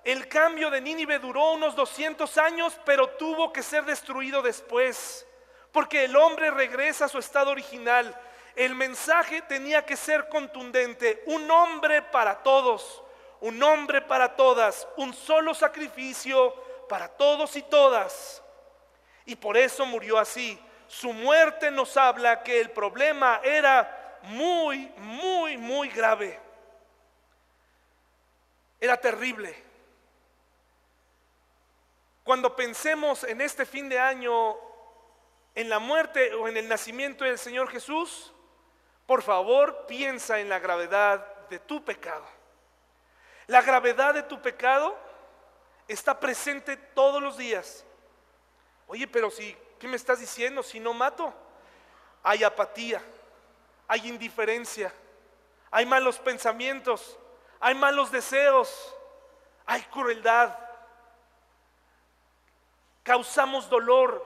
[0.03, 5.25] el cambio de Nínive duró unos 200 años, pero tuvo que ser destruido después,
[5.71, 8.13] porque el hombre regresa a su estado original.
[8.57, 13.01] El mensaje tenía que ser contundente, un hombre para todos,
[13.39, 16.53] un hombre para todas, un solo sacrificio
[16.89, 18.43] para todos y todas.
[19.25, 20.59] Y por eso murió así.
[20.88, 26.39] Su muerte nos habla que el problema era muy, muy, muy grave.
[28.80, 29.55] Era terrible.
[32.24, 34.55] Cuando pensemos en este fin de año,
[35.55, 38.32] en la muerte o en el nacimiento del Señor Jesús,
[39.05, 42.26] por favor piensa en la gravedad de tu pecado.
[43.47, 44.97] La gravedad de tu pecado
[45.88, 47.84] está presente todos los días.
[48.88, 50.63] Oye, pero si, ¿qué me estás diciendo?
[50.63, 51.34] Si no mato,
[52.24, 53.01] hay apatía,
[53.91, 54.93] hay indiferencia,
[55.69, 57.19] hay malos pensamientos,
[57.59, 58.95] hay malos deseos,
[59.65, 60.57] hay crueldad.
[63.03, 64.25] Causamos dolor,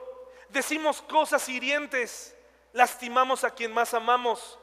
[0.50, 2.36] decimos cosas hirientes,
[2.74, 4.56] lastimamos a quien más amamos.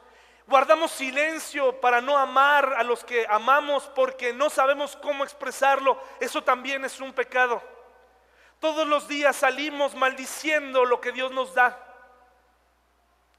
[0.46, 6.02] Guardamos silencio para no amar a los que amamos porque no sabemos cómo expresarlo.
[6.18, 7.62] Eso también es un pecado.
[8.58, 11.93] Todos los días salimos maldiciendo lo que Dios nos da.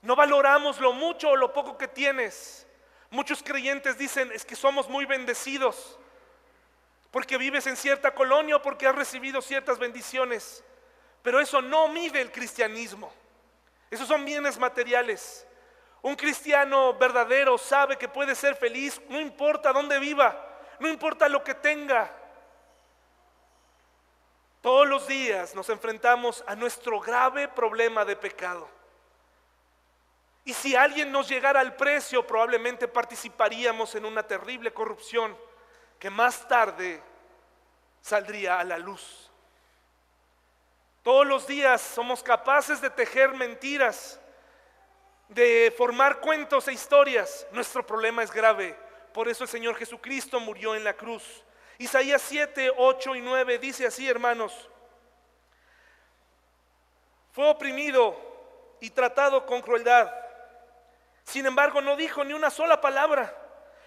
[0.06, 2.68] No valoramos lo mucho o lo poco que tienes.
[3.10, 5.98] Muchos creyentes dicen es que somos muy bendecidos
[7.10, 10.64] porque vives en cierta colonia o porque has recibido ciertas bendiciones.
[11.24, 13.12] Pero eso no mide el cristianismo.
[13.90, 15.48] Esos son bienes materiales.
[16.04, 20.40] Un cristiano verdadero sabe que puede ser feliz, no importa dónde viva,
[20.80, 22.12] no importa lo que tenga.
[24.62, 28.70] Todos los días nos enfrentamos a nuestro grave problema de pecado.
[30.48, 35.36] Y si alguien nos llegara al precio, probablemente participaríamos en una terrible corrupción
[35.98, 37.02] que más tarde
[38.00, 39.32] saldría a la luz.
[41.02, 44.20] Todos los días somos capaces de tejer mentiras,
[45.30, 47.48] de formar cuentos e historias.
[47.52, 48.78] Nuestro problema es grave.
[49.14, 51.24] Por eso el Señor Jesucristo murió en la cruz.
[51.80, 54.70] Isaías 7, 8 y 9 dice así, hermanos.
[57.34, 58.16] Fue oprimido
[58.80, 60.25] y tratado con crueldad
[61.26, 63.36] sin embargo, no dijo ni una sola palabra.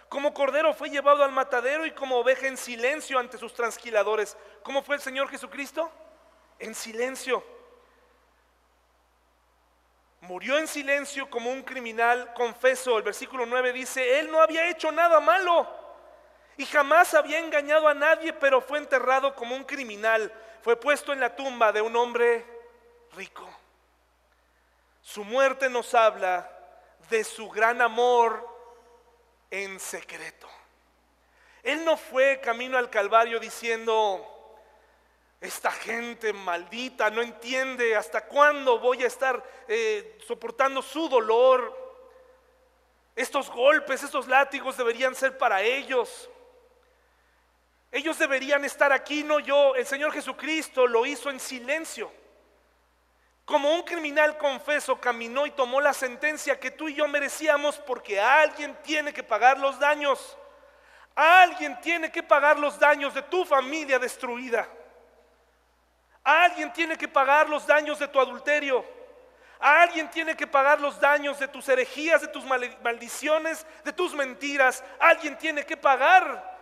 [0.09, 4.37] Como cordero fue llevado al matadero y como oveja en silencio ante sus transquiladores.
[4.63, 5.91] ¿Cómo fue el Señor Jesucristo?
[6.59, 7.45] En silencio.
[10.23, 12.99] Murió en silencio como un criminal, confeso.
[12.99, 15.69] El versículo 9 dice, Él no había hecho nada malo
[16.57, 20.33] y jamás había engañado a nadie, pero fue enterrado como un criminal.
[20.63, 22.45] Fue puesto en la tumba de un hombre
[23.13, 23.49] rico.
[25.03, 26.58] Su muerte nos habla
[27.11, 28.47] de su gran amor
[29.51, 30.49] en secreto.
[31.63, 34.39] Él no fue camino al Calvario diciendo,
[35.41, 41.87] esta gente maldita no entiende hasta cuándo voy a estar eh, soportando su dolor.
[43.15, 46.29] Estos golpes, estos látigos deberían ser para ellos.
[47.91, 49.75] Ellos deberían estar aquí, no yo.
[49.75, 52.13] El Señor Jesucristo lo hizo en silencio.
[53.49, 58.21] Como un criminal confeso caminó y tomó la sentencia que tú y yo merecíamos porque
[58.21, 60.37] alguien tiene que pagar los daños.
[61.15, 64.69] Alguien tiene que pagar los daños de tu familia destruida.
[66.23, 68.85] Alguien tiene que pagar los daños de tu adulterio.
[69.59, 74.85] Alguien tiene que pagar los daños de tus herejías, de tus maldiciones, de tus mentiras.
[75.01, 76.59] Alguien tiene que pagar.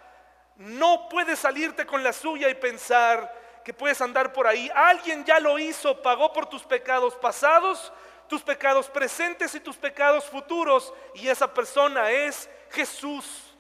[0.55, 4.71] No puedes salirte con la suya y pensar, que puedes andar por ahí.
[4.73, 7.93] Alguien ya lo hizo, pagó por tus pecados pasados,
[8.29, 10.95] tus pecados presentes y tus pecados futuros.
[11.15, 13.57] Y esa persona es Jesús.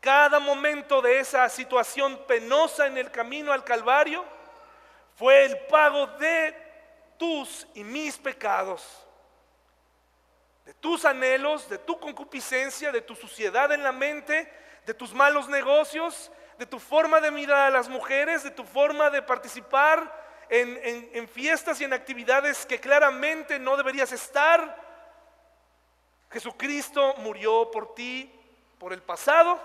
[0.00, 4.24] Cada momento de esa situación penosa en el camino al Calvario
[5.16, 6.56] fue el pago de
[7.18, 9.06] tus y mis pecados,
[10.64, 14.50] de tus anhelos, de tu concupiscencia, de tu suciedad en la mente,
[14.86, 19.10] de tus malos negocios, de tu forma de mirar a las mujeres, de tu forma
[19.10, 24.84] de participar en, fiestas y en actividades que claramente no deberías estar.
[26.30, 28.32] Jesucristo murió por ti,
[28.78, 29.60] por el pasado,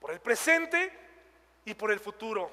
[0.00, 0.92] por el presente
[1.64, 2.50] y por el futuro.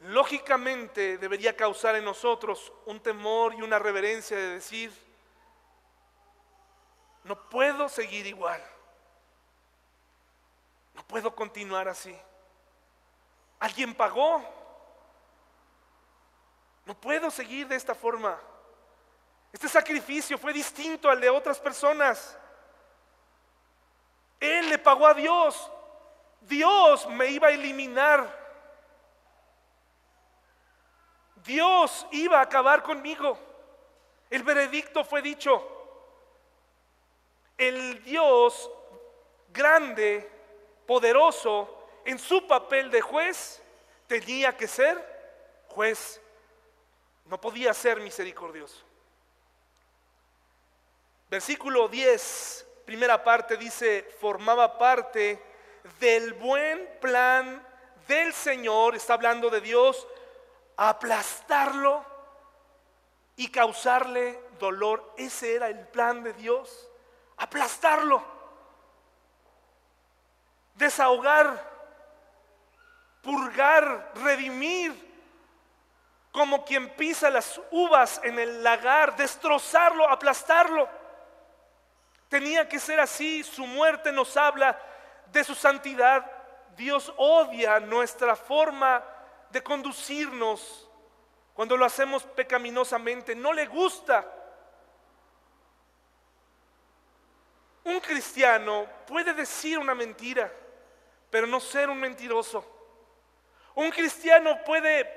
[0.00, 4.92] Lógicamente debería causar en nosotros un temor y una reverencia de decir,
[7.24, 8.62] no puedo seguir igual.
[11.06, 12.16] Puedo continuar así.
[13.60, 14.42] Alguien pagó.
[16.84, 18.38] No puedo seguir de esta forma.
[19.52, 22.36] Este sacrificio fue distinto al de otras personas.
[24.40, 25.70] Él le pagó a Dios.
[26.40, 28.44] Dios me iba a eliminar.
[31.44, 33.38] Dios iba a acabar conmigo.
[34.30, 35.70] El veredicto fue dicho.
[37.56, 38.70] El Dios
[39.52, 40.28] grande,
[40.86, 43.62] poderoso, en su papel de juez,
[44.06, 46.20] tenía que ser juez.
[47.26, 48.82] No podía ser misericordioso.
[51.30, 55.42] Versículo 10, primera parte dice, formaba parte
[55.98, 57.66] del buen plan
[58.06, 60.06] del Señor, está hablando de Dios,
[60.76, 62.04] aplastarlo
[63.36, 65.12] y causarle dolor.
[65.16, 66.88] Ese era el plan de Dios,
[67.36, 68.22] aplastarlo,
[70.74, 71.72] desahogar,
[73.22, 75.04] purgar, redimir,
[76.30, 80.88] como quien pisa las uvas en el lagar, destrozarlo, aplastarlo.
[82.28, 84.76] Tenía que ser así, su muerte nos habla
[85.30, 86.28] de su santidad.
[86.76, 89.04] Dios odia nuestra forma
[89.50, 90.88] de conducirnos
[91.54, 93.36] cuando lo hacemos pecaminosamente.
[93.36, 94.28] No le gusta.
[97.84, 100.52] Un cristiano puede decir una mentira,
[101.34, 102.64] pero no ser un mentiroso.
[103.74, 105.10] Un cristiano puede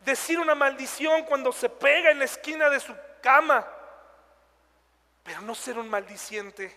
[0.00, 2.92] decir una maldición cuando se pega en la esquina de su
[3.22, 3.64] cama,
[5.22, 6.76] pero no ser un maldiciente.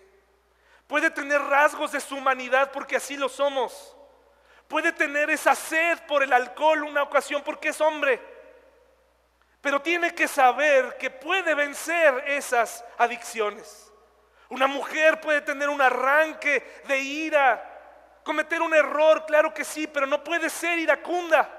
[0.86, 3.98] Puede tener rasgos de su humanidad porque así lo somos.
[4.68, 8.22] Puede tener esa sed por el alcohol una ocasión porque es hombre.
[9.60, 13.92] Pero tiene que saber que puede vencer esas adicciones.
[14.50, 17.73] Una mujer puede tener un arranque de ira,
[18.24, 21.50] cometer un error, claro que sí, pero no puede ser iracunda.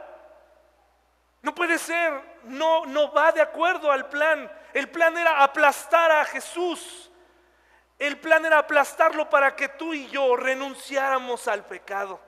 [1.43, 2.13] No puede ser,
[2.45, 4.51] no, no va de acuerdo al plan.
[4.73, 7.11] El plan era aplastar a Jesús.
[7.99, 12.19] El plan era aplastarlo para que tú y yo renunciáramos al pecado.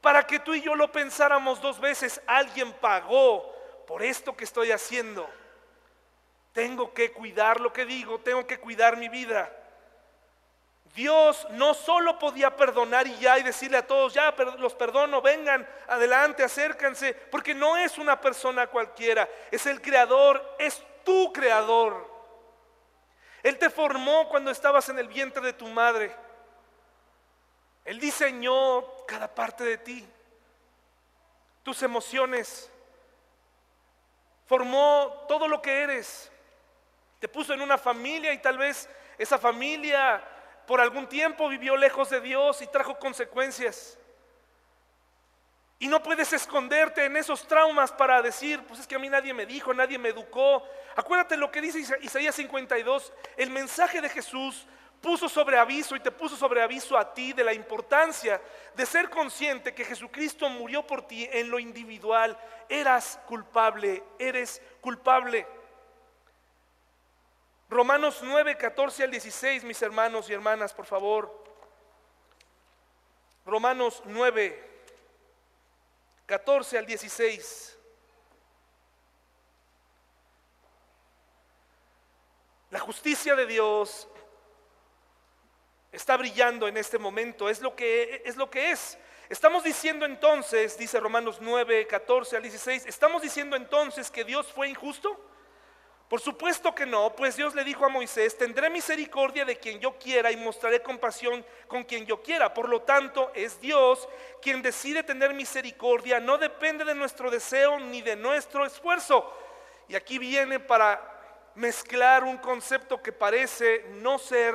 [0.00, 2.20] Para que tú y yo lo pensáramos dos veces.
[2.26, 3.52] Alguien pagó
[3.86, 5.28] por esto que estoy haciendo.
[6.52, 9.50] Tengo que cuidar lo que digo, tengo que cuidar mi vida.
[10.96, 15.68] Dios no solo podía perdonar y ya y decirle a todos, ya los perdono, vengan,
[15.88, 22.10] adelante, acércanse, porque no es una persona cualquiera, es el creador, es tu creador.
[23.42, 26.16] Él te formó cuando estabas en el vientre de tu madre.
[27.84, 30.08] Él diseñó cada parte de ti,
[31.62, 32.70] tus emociones,
[34.46, 36.32] formó todo lo que eres,
[37.20, 38.88] te puso en una familia y tal vez
[39.18, 40.24] esa familia
[40.66, 43.98] por algún tiempo vivió lejos de Dios y trajo consecuencias.
[45.78, 49.34] Y no puedes esconderte en esos traumas para decir, pues es que a mí nadie
[49.34, 50.66] me dijo, nadie me educó.
[50.96, 54.66] Acuérdate lo que dice Isaías 52, el mensaje de Jesús
[55.02, 58.40] puso sobre aviso y te puso sobre aviso a ti de la importancia
[58.74, 62.36] de ser consciente que Jesucristo murió por ti en lo individual.
[62.68, 65.46] Eras culpable, eres culpable.
[67.68, 71.44] Romanos 9, 14 al 16, mis hermanos y hermanas, por favor.
[73.44, 74.70] Romanos 9,
[76.26, 77.78] 14 al 16.
[82.70, 84.08] La justicia de Dios
[85.92, 88.36] está brillando en este momento, es lo que es.
[88.36, 88.98] Lo que es.
[89.28, 94.68] Estamos diciendo entonces, dice Romanos 9, 14 al 16, estamos diciendo entonces que Dios fue
[94.68, 95.18] injusto.
[96.08, 99.98] Por supuesto que no, pues Dios le dijo a Moisés, tendré misericordia de quien yo
[99.98, 102.54] quiera y mostraré compasión con quien yo quiera.
[102.54, 104.08] Por lo tanto, es Dios
[104.40, 109.32] quien decide tener misericordia, no depende de nuestro deseo ni de nuestro esfuerzo.
[109.88, 114.54] Y aquí viene para mezclar un concepto que parece no ser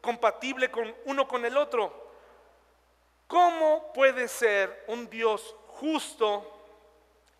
[0.00, 2.08] compatible con uno con el otro.
[3.26, 6.58] ¿Cómo puede ser un Dios justo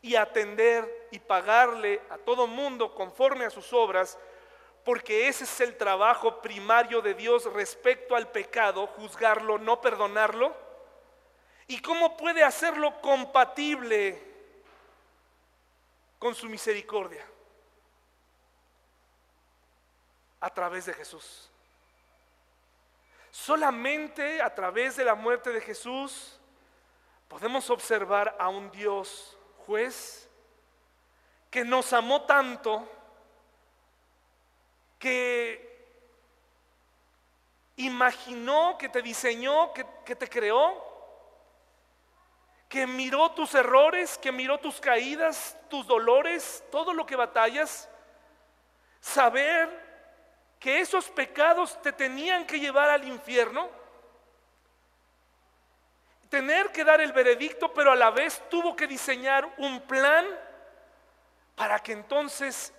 [0.03, 4.19] y atender y pagarle a todo mundo conforme a sus obras,
[4.85, 10.55] porque ese es el trabajo primario de Dios respecto al pecado, juzgarlo, no perdonarlo.
[11.67, 14.21] ¿Y cómo puede hacerlo compatible
[16.19, 17.25] con su misericordia?
[20.41, 21.51] A través de Jesús.
[23.31, 26.39] Solamente a través de la muerte de Jesús
[27.29, 29.37] podemos observar a un Dios
[29.67, 30.30] juez
[31.51, 32.89] que nos amó tanto
[34.99, 35.69] que
[37.77, 40.87] imaginó, que te diseñó, que, que, te creó,
[42.69, 47.89] que miró tus errores, que miró tus caídas, tus dolores, todo lo que batallas.
[49.01, 49.91] Saber
[50.61, 53.71] que esos pecados te tenían que llevar al infierno.
[56.29, 60.27] Tener que dar el veredicto, pero a la vez tuvo que diseñar un plan
[61.61, 62.73] para que entonces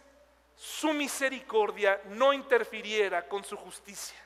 [0.55, 4.17] su misericordia no interfiriera con su justicia.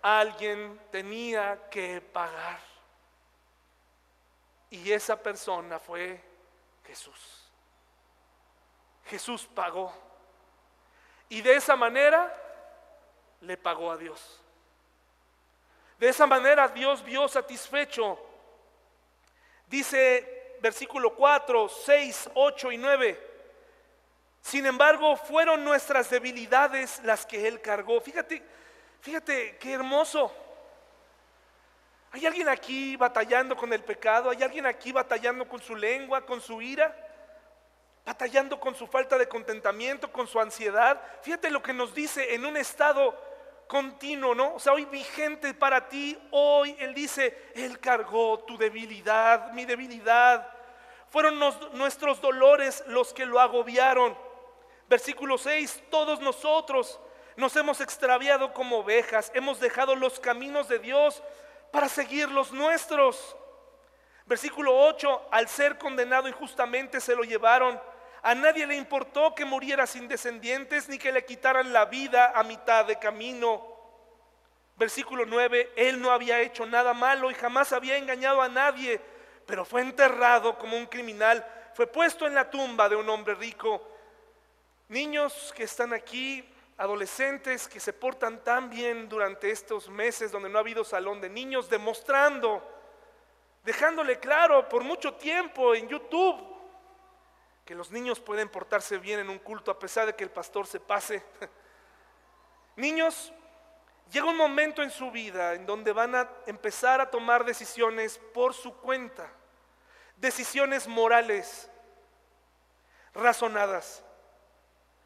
[0.00, 2.60] Alguien tenía que pagar.
[4.70, 6.18] Y esa persona fue
[6.86, 7.52] Jesús.
[9.04, 9.92] Jesús pagó.
[11.28, 12.34] Y de esa manera
[13.42, 14.40] le pagó a Dios.
[15.98, 18.18] De esa manera Dios vio satisfecho.
[19.66, 23.31] Dice versículo 4, 6, 8 y 9.
[24.42, 28.00] Sin embargo, fueron nuestras debilidades las que Él cargó.
[28.00, 28.42] Fíjate,
[29.00, 30.34] fíjate qué hermoso.
[32.10, 34.28] ¿Hay alguien aquí batallando con el pecado?
[34.28, 36.94] ¿Hay alguien aquí batallando con su lengua, con su ira?
[38.04, 41.00] Batallando con su falta de contentamiento, con su ansiedad.
[41.22, 43.16] Fíjate lo que nos dice en un estado
[43.68, 44.56] continuo, ¿no?
[44.56, 50.46] O sea, hoy vigente para ti, hoy Él dice, Él cargó tu debilidad, mi debilidad.
[51.08, 51.38] Fueron
[51.74, 54.31] nuestros dolores los que lo agobiaron.
[54.92, 57.00] Versículo 6, todos nosotros
[57.36, 61.22] nos hemos extraviado como ovejas, hemos dejado los caminos de Dios
[61.70, 63.34] para seguir los nuestros.
[64.26, 67.80] Versículo 8, al ser condenado injustamente se lo llevaron.
[68.20, 72.42] A nadie le importó que muriera sin descendientes ni que le quitaran la vida a
[72.42, 73.66] mitad de camino.
[74.76, 79.00] Versículo 9, él no había hecho nada malo y jamás había engañado a nadie,
[79.46, 83.88] pero fue enterrado como un criminal, fue puesto en la tumba de un hombre rico.
[84.88, 90.58] Niños que están aquí, adolescentes que se portan tan bien durante estos meses donde no
[90.58, 92.62] ha habido salón de niños, demostrando,
[93.64, 96.52] dejándole claro por mucho tiempo en YouTube
[97.64, 100.66] que los niños pueden portarse bien en un culto a pesar de que el pastor
[100.66, 101.22] se pase.
[102.76, 103.32] Niños,
[104.10, 108.54] llega un momento en su vida en donde van a empezar a tomar decisiones por
[108.54, 109.30] su cuenta,
[110.16, 111.70] decisiones morales,
[113.14, 114.02] razonadas,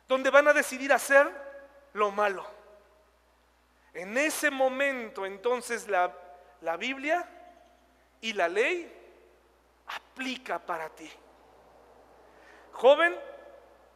[0.09, 1.30] donde van a decidir hacer
[1.92, 2.46] lo malo.
[3.92, 6.12] En ese momento entonces la,
[6.61, 7.28] la Biblia
[8.20, 8.92] y la ley
[9.86, 11.11] aplica para ti.
[12.72, 13.18] Joven,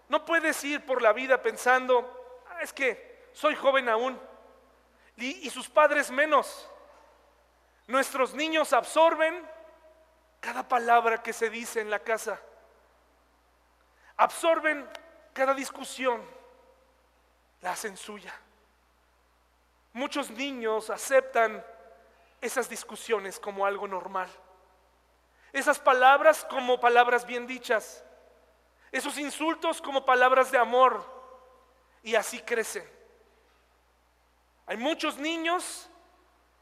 [0.08, 4.18] no puedes ir por la vida pensando, ah, es que soy joven aún
[5.16, 6.68] y, y sus padres menos.
[7.86, 9.46] Nuestros niños absorben
[10.40, 12.40] cada palabra que se dice en la casa.
[14.16, 14.88] Absorben
[15.32, 16.22] cada discusión,
[17.60, 18.34] la hacen suya.
[19.92, 21.64] Muchos niños aceptan
[22.40, 24.28] esas discusiones como algo normal.
[25.52, 28.04] Esas palabras como palabras bien dichas
[28.92, 31.04] esos insultos como palabras de amor
[32.02, 32.88] y así crecen.
[34.66, 35.88] Hay muchos niños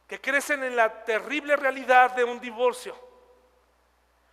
[0.07, 2.97] que crecen en la terrible realidad de un divorcio.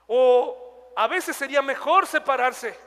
[0.08, 2.78] O a veces sería mejor separarse.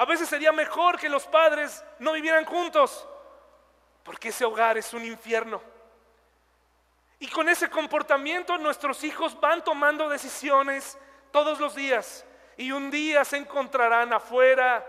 [0.00, 3.06] A veces sería mejor que los padres no vivieran juntos,
[4.02, 5.60] porque ese hogar es un infierno.
[7.18, 10.96] Y con ese comportamiento nuestros hijos van tomando decisiones
[11.30, 12.24] todos los días
[12.56, 14.86] y un día se encontrarán afuera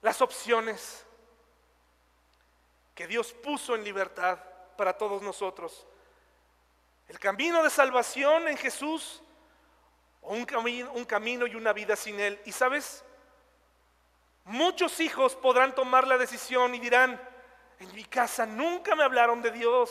[0.00, 1.06] las opciones
[2.96, 4.40] que Dios puso en libertad
[4.76, 5.86] para todos nosotros.
[7.06, 9.22] El camino de salvación en Jesús
[10.20, 12.42] o un camino, y una vida sin Él.
[12.44, 13.04] Y sabes,
[14.44, 17.20] muchos hijos podrán tomar la decisión y dirán,
[17.78, 19.90] en mi casa nunca me hablaron de Dios.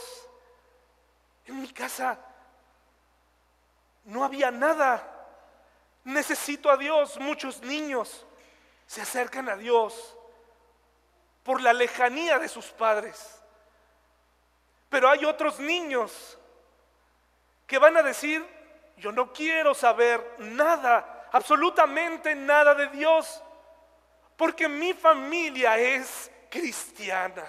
[1.46, 2.18] En mi casa
[4.06, 5.08] no había nada.
[6.04, 7.20] Necesito a Dios.
[7.20, 8.26] Muchos niños
[8.88, 10.16] se acercan a Dios
[11.44, 13.42] por la lejanía de sus padres.
[14.90, 16.38] Pero hay otros niños
[17.68, 18.46] que van a decir,
[18.98, 23.42] yo no quiero saber nada, absolutamente nada de Dios,
[24.42, 27.46] porque mi familia es cristiana.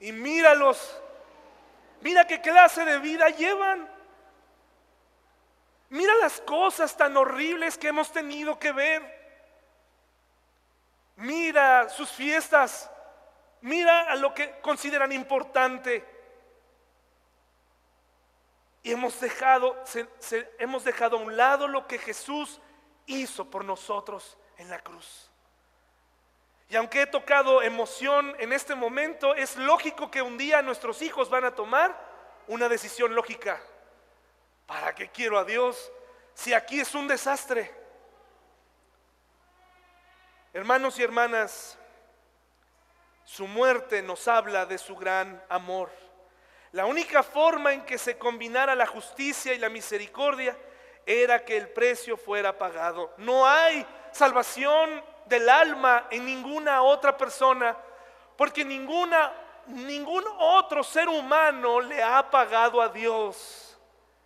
[0.00, 0.98] Y míralos,
[2.00, 3.86] mira qué clase de vida llevan.
[5.90, 9.02] Mira las cosas tan horribles que hemos tenido que ver.
[11.16, 12.90] Mira sus fiestas.
[13.60, 16.02] Mira a lo que consideran importante.
[18.82, 19.84] Y hemos dejado,
[20.58, 22.58] hemos dejado a un lado lo que Jesús
[23.04, 25.30] hizo por nosotros en la cruz.
[26.68, 31.28] Y aunque he tocado emoción en este momento, es lógico que un día nuestros hijos
[31.30, 31.94] van a tomar
[32.46, 33.60] una decisión lógica.
[34.66, 35.92] ¿Para qué quiero a Dios
[36.32, 37.72] si aquí es un desastre?
[40.52, 41.78] Hermanos y hermanas,
[43.24, 45.90] su muerte nos habla de su gran amor.
[46.72, 50.56] La única forma en que se combinara la justicia y la misericordia
[51.06, 53.12] era que el precio fuera pagado.
[53.16, 57.76] No hay salvación del alma en ninguna otra persona,
[58.36, 59.32] porque ninguna,
[59.66, 63.76] ningún otro ser humano le ha pagado a Dios.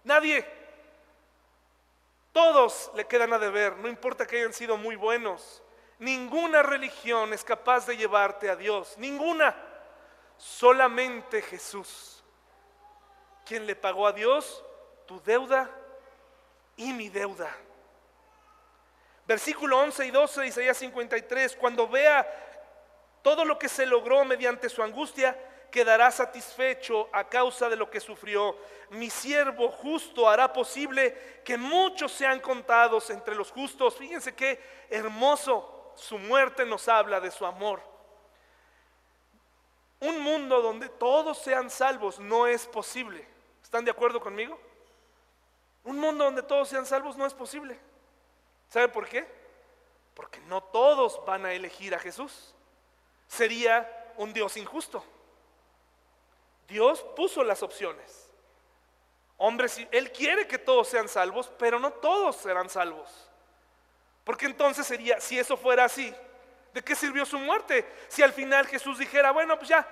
[0.04, 0.58] Nadie.
[2.32, 5.62] Todos le quedan a deber, no importa que hayan sido muy buenos.
[5.98, 9.56] Ninguna religión es capaz de llevarte a Dios, ninguna.
[10.36, 12.22] Solamente Jesús,
[13.44, 14.62] quien le pagó a Dios
[15.06, 15.68] tu deuda
[16.76, 17.50] y mi deuda.
[19.28, 22.26] Versículo 11 y 12 de Isaías 53, cuando vea
[23.20, 25.38] todo lo que se logró mediante su angustia,
[25.70, 28.56] quedará satisfecho a causa de lo que sufrió.
[28.88, 33.96] Mi siervo justo hará posible que muchos sean contados entre los justos.
[33.96, 34.58] Fíjense qué
[34.88, 37.82] hermoso su muerte nos habla de su amor.
[40.00, 43.26] Un mundo donde todos sean salvos no es posible.
[43.62, 44.58] ¿Están de acuerdo conmigo?
[45.84, 47.78] Un mundo donde todos sean salvos no es posible.
[48.68, 49.26] ¿Sabe por qué?
[50.14, 52.54] Porque no todos van a elegir a Jesús.
[53.26, 55.04] Sería un Dios injusto.
[56.66, 58.28] Dios puso las opciones.
[59.38, 63.30] Hombres, Él quiere que todos sean salvos, pero no todos serán salvos.
[64.24, 66.14] Porque entonces sería, si eso fuera así,
[66.74, 67.90] ¿de qué sirvió su muerte?
[68.08, 69.86] Si al final Jesús dijera, bueno, pues ya,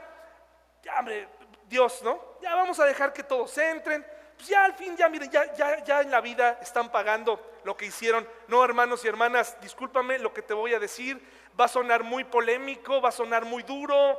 [0.82, 1.28] ya, hombre,
[1.68, 2.20] Dios, ¿no?
[2.42, 4.04] Ya vamos a dejar que todos entren.
[4.36, 7.76] Pues ya al fin, ya miren, ya, ya, ya en la vida están pagando lo
[7.76, 8.28] que hicieron.
[8.48, 11.20] No, hermanos y hermanas, discúlpame lo que te voy a decir.
[11.58, 14.18] Va a sonar muy polémico, va a sonar muy duro.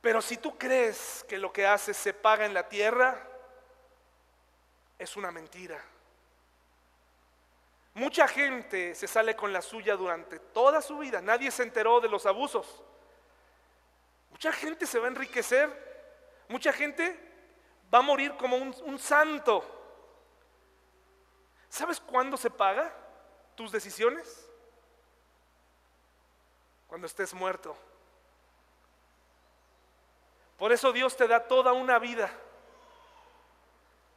[0.00, 3.26] Pero si tú crees que lo que haces se paga en la tierra,
[4.98, 5.82] es una mentira.
[7.94, 11.20] Mucha gente se sale con la suya durante toda su vida.
[11.20, 12.82] Nadie se enteró de los abusos.
[14.30, 15.70] Mucha gente se va a enriquecer.
[16.48, 17.33] Mucha gente
[17.94, 19.64] va a morir como un, santo.
[21.68, 22.92] ¿Sabes cuándo se paga
[23.54, 24.50] tus decisiones?
[26.88, 27.76] Cuando estés muerto.
[30.58, 32.32] Por eso Dios te da toda una vida.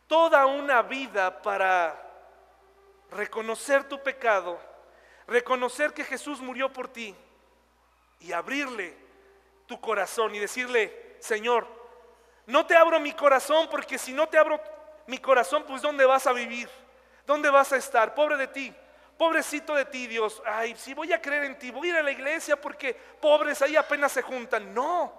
[0.07, 2.03] Toda una vida para
[3.11, 4.59] reconocer tu pecado,
[5.27, 7.15] reconocer que Jesús murió por ti
[8.21, 8.97] y abrirle
[9.67, 11.76] tu corazón y decirle, Señor,
[12.47, 14.59] no te abro mi corazón porque si no te abro
[15.05, 16.67] mi corazón, pues ¿dónde vas a vivir?
[17.27, 18.15] ¿Dónde vas a estar?
[18.15, 18.73] Pobre de ti.
[19.17, 20.41] Pobrecito de ti, Dios.
[20.45, 23.61] Ay, si voy a creer en ti, voy a ir a la iglesia porque pobres
[23.61, 24.73] ahí apenas se juntan.
[24.73, 25.13] No.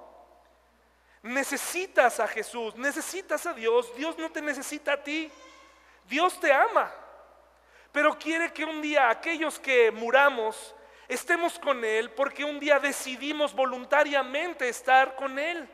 [1.23, 3.95] Necesitas a Jesús, necesitas a Dios.
[3.97, 5.31] Dios no te necesita a ti.
[6.09, 6.93] Dios te ama
[7.93, 10.75] pero quiere que un día aquellos que muramos
[11.09, 15.69] estemos con Él porque un día decidimos voluntariamente estar con Él,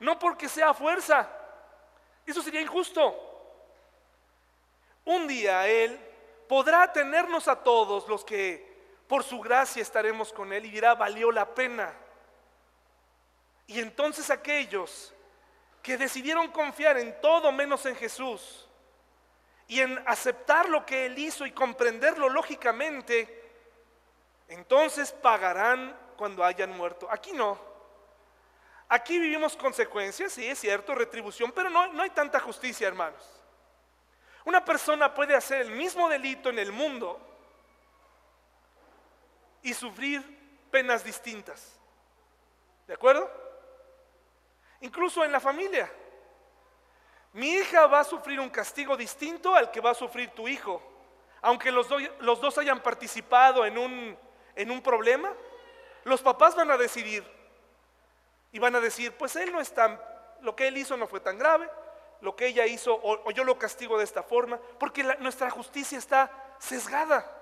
[0.00, 1.28] no porque sea fuerza.
[2.26, 3.14] Eso sería injusto.
[5.04, 5.98] Un día Él
[6.48, 8.66] podrá tenernos a todos los que
[9.06, 11.94] por su gracia estaremos con Él y dirá, valió la pena.
[13.66, 15.14] Y entonces aquellos
[15.82, 18.68] que decidieron confiar en todo menos en Jesús,
[19.68, 23.44] y en aceptar lo que Él hizo y comprenderlo lógicamente,
[24.48, 27.06] entonces pagarán cuando hayan muerto.
[27.10, 27.67] Aquí no.
[28.88, 33.22] Aquí vivimos consecuencias, sí, es cierto, retribución, pero no, no hay tanta justicia, hermanos.
[34.44, 37.20] Una persona puede hacer el mismo delito en el mundo
[39.62, 40.22] y sufrir
[40.70, 41.78] penas distintas.
[42.86, 43.30] ¿De acuerdo?
[44.80, 45.92] Incluso en la familia.
[47.34, 50.82] Mi hija va a sufrir un castigo distinto al que va a sufrir tu hijo.
[51.42, 51.86] Aunque los,
[52.20, 54.18] los dos hayan participado en un,
[54.54, 55.30] en un problema,
[56.04, 57.37] los papás van a decidir
[58.52, 60.00] y van a decir, pues él no es tan,
[60.40, 61.68] lo que él hizo no fue tan grave,
[62.20, 66.30] lo que ella hizo, o, yo lo castigo de esta forma, porque nuestra justicia está
[66.58, 67.34] sesgada.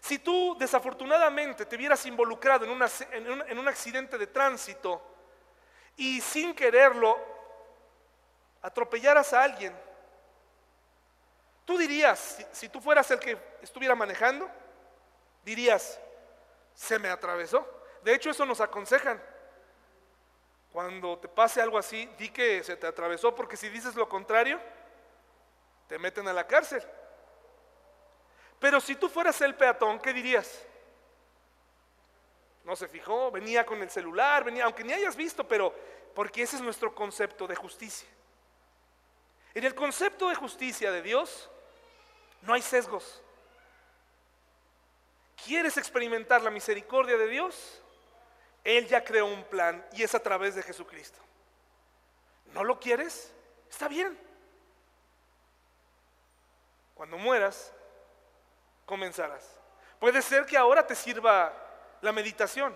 [0.00, 5.00] Si tú desafortunadamente te vieras involucrado en, un accidente de tránsito
[5.96, 7.18] y sin quererlo
[8.60, 9.74] atropellaras a alguien,
[11.64, 14.50] tú dirías, si, tú fueras el que estuviera manejando,
[15.42, 15.98] dirías,
[16.74, 17.66] se me atravesó.
[18.02, 19.22] De hecho, eso nos aconsejan.
[20.74, 24.60] Cuando te pase algo así, di que se te atravesó, porque si dices lo contrario,
[25.86, 26.82] te meten a la cárcel.
[28.58, 30.66] Pero si tú fueras el peatón, ¿qué dirías?
[32.64, 35.72] No se fijó, venía con el celular, venía, aunque ni hayas visto, pero
[36.12, 38.08] porque ese es nuestro concepto de justicia.
[39.54, 41.48] En el concepto de justicia de Dios
[42.42, 43.22] no hay sesgos.
[45.46, 47.80] ¿Quieres experimentar la misericordia de Dios?
[48.64, 51.18] Él ya creó un plan y es a través de Jesucristo.
[52.54, 53.32] ¿No lo quieres?
[53.70, 54.18] Está bien.
[56.94, 57.72] Cuando mueras,
[58.86, 59.58] comenzarás.
[59.98, 61.52] Puede ser que ahora te sirva
[62.00, 62.74] la meditación.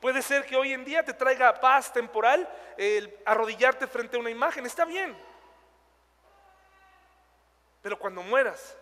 [0.00, 4.30] Puede ser que hoy en día te traiga paz temporal el arrodillarte frente a una
[4.30, 4.64] imagen.
[4.64, 5.16] Está bien.
[7.82, 8.76] Pero cuando mueras,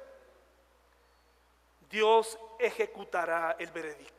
[1.88, 4.15] Dios ejecutará el veredicto.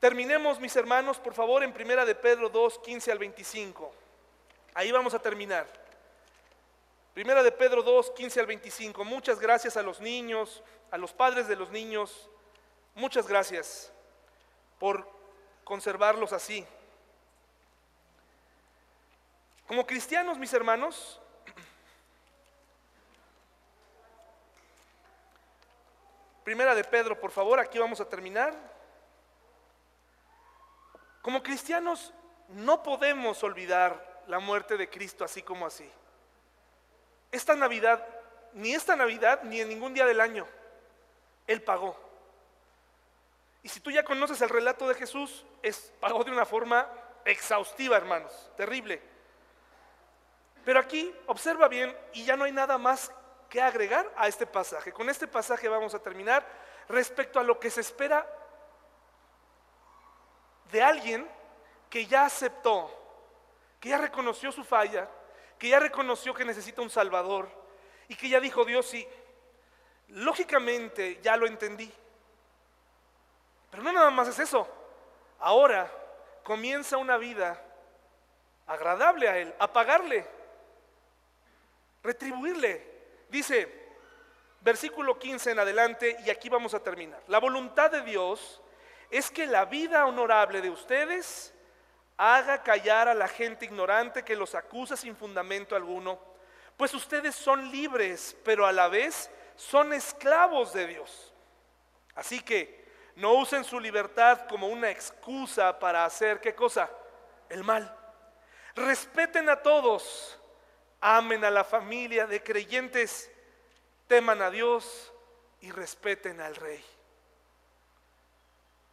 [0.00, 3.92] Terminemos, mis hermanos, por favor, en Primera de Pedro 2, 15 al 25.
[4.74, 5.66] Ahí vamos a terminar.
[7.14, 9.02] Primera de Pedro 2, 15 al 25.
[9.04, 12.28] Muchas gracias a los niños, a los padres de los niños.
[12.94, 13.90] Muchas gracias
[14.78, 15.08] por
[15.64, 16.66] conservarlos así.
[19.66, 21.20] Como cristianos, mis hermanos,
[26.44, 28.75] Primera de Pedro, por favor, aquí vamos a terminar.
[31.26, 32.14] Como cristianos
[32.50, 35.90] no podemos olvidar la muerte de Cristo así como así.
[37.32, 38.06] Esta Navidad,
[38.52, 40.46] ni esta Navidad, ni en ningún día del año,
[41.48, 41.98] Él pagó.
[43.64, 46.88] Y si tú ya conoces el relato de Jesús, es, pagó de una forma
[47.24, 49.02] exhaustiva, hermanos, terrible.
[50.64, 53.10] Pero aquí observa bien y ya no hay nada más
[53.50, 54.92] que agregar a este pasaje.
[54.92, 56.46] Con este pasaje vamos a terminar
[56.88, 58.24] respecto a lo que se espera
[60.70, 61.28] de alguien
[61.90, 62.90] que ya aceptó,
[63.80, 65.08] que ya reconoció su falla,
[65.58, 67.48] que ya reconoció que necesita un Salvador
[68.08, 69.06] y que ya dijo Dios sí,
[70.08, 71.92] lógicamente ya lo entendí.
[73.70, 74.66] Pero no nada más es eso.
[75.38, 75.90] Ahora
[76.42, 77.62] comienza una vida
[78.66, 80.26] agradable a Él, a pagarle,
[82.02, 82.96] retribuirle.
[83.28, 83.86] Dice,
[84.60, 87.22] versículo 15 en adelante, y aquí vamos a terminar.
[87.28, 88.60] La voluntad de Dios
[89.10, 91.54] es que la vida honorable de ustedes
[92.16, 96.18] haga callar a la gente ignorante que los acusa sin fundamento alguno,
[96.76, 101.32] pues ustedes son libres, pero a la vez son esclavos de Dios.
[102.14, 102.86] Así que
[103.16, 106.90] no usen su libertad como una excusa para hacer qué cosa?
[107.48, 107.94] El mal.
[108.74, 110.38] Respeten a todos,
[111.00, 113.30] amen a la familia de creyentes,
[114.06, 115.12] teman a Dios
[115.60, 116.84] y respeten al rey.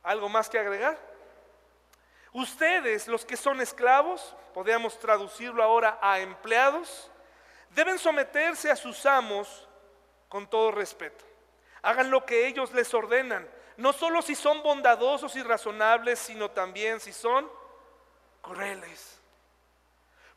[0.03, 0.97] ¿Algo más que agregar?
[2.33, 7.09] Ustedes, los que son esclavos, podríamos traducirlo ahora a empleados,
[7.71, 9.67] deben someterse a sus amos
[10.29, 11.25] con todo respeto.
[11.81, 13.47] Hagan lo que ellos les ordenan
[13.77, 17.49] no solo si son bondadosos y razonables, sino también si son
[18.41, 19.19] crueles.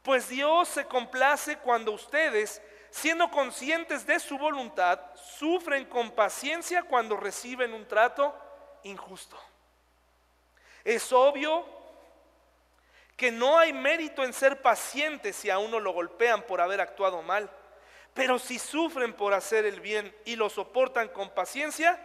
[0.02, 7.16] Pues Dios se complace cuando ustedes, siendo conscientes de su voluntad, sufren con paciencia cuando
[7.16, 8.34] reciben un trato
[8.84, 9.36] injusto.
[10.86, 11.66] Es obvio
[13.16, 17.22] que no hay mérito en ser pacientes si a uno lo golpean por haber actuado
[17.22, 17.50] mal,
[18.14, 22.00] pero si sufren por hacer el bien y lo soportan con paciencia,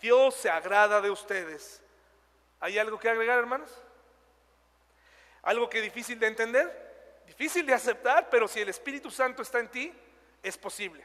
[0.00, 1.82] Dios se agrada de ustedes.
[2.60, 3.76] ¿Hay algo que agregar, hermanos?
[5.42, 7.22] ¿Algo que difícil de entender?
[7.26, 9.92] Difícil de aceptar, pero si el Espíritu Santo está en ti,
[10.44, 11.04] es posible.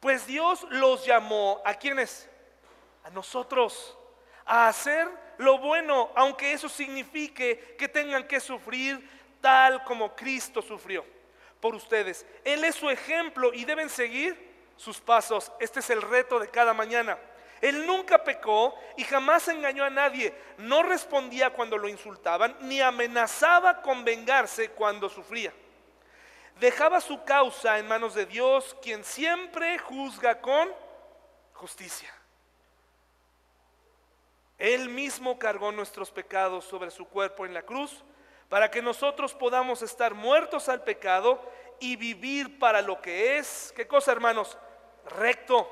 [0.00, 2.30] Pues Dios los llamó a quienes?
[3.04, 3.98] A nosotros,
[4.46, 9.06] a hacer lo bueno, aunque eso signifique que tengan que sufrir
[9.40, 11.04] tal como Cristo sufrió
[11.60, 12.24] por ustedes.
[12.44, 15.52] Él es su ejemplo y deben seguir sus pasos.
[15.60, 17.18] Este es el reto de cada mañana.
[17.60, 20.34] Él nunca pecó y jamás engañó a nadie.
[20.58, 25.52] No respondía cuando lo insultaban, ni amenazaba con vengarse cuando sufría.
[26.60, 30.72] Dejaba su causa en manos de Dios, quien siempre juzga con
[31.52, 32.15] justicia.
[34.58, 38.04] Él mismo cargó nuestros pecados sobre su cuerpo en la cruz
[38.48, 41.40] para que nosotros podamos estar muertos al pecado
[41.80, 44.56] y vivir para lo que es, ¿qué cosa hermanos?
[45.04, 45.68] Recto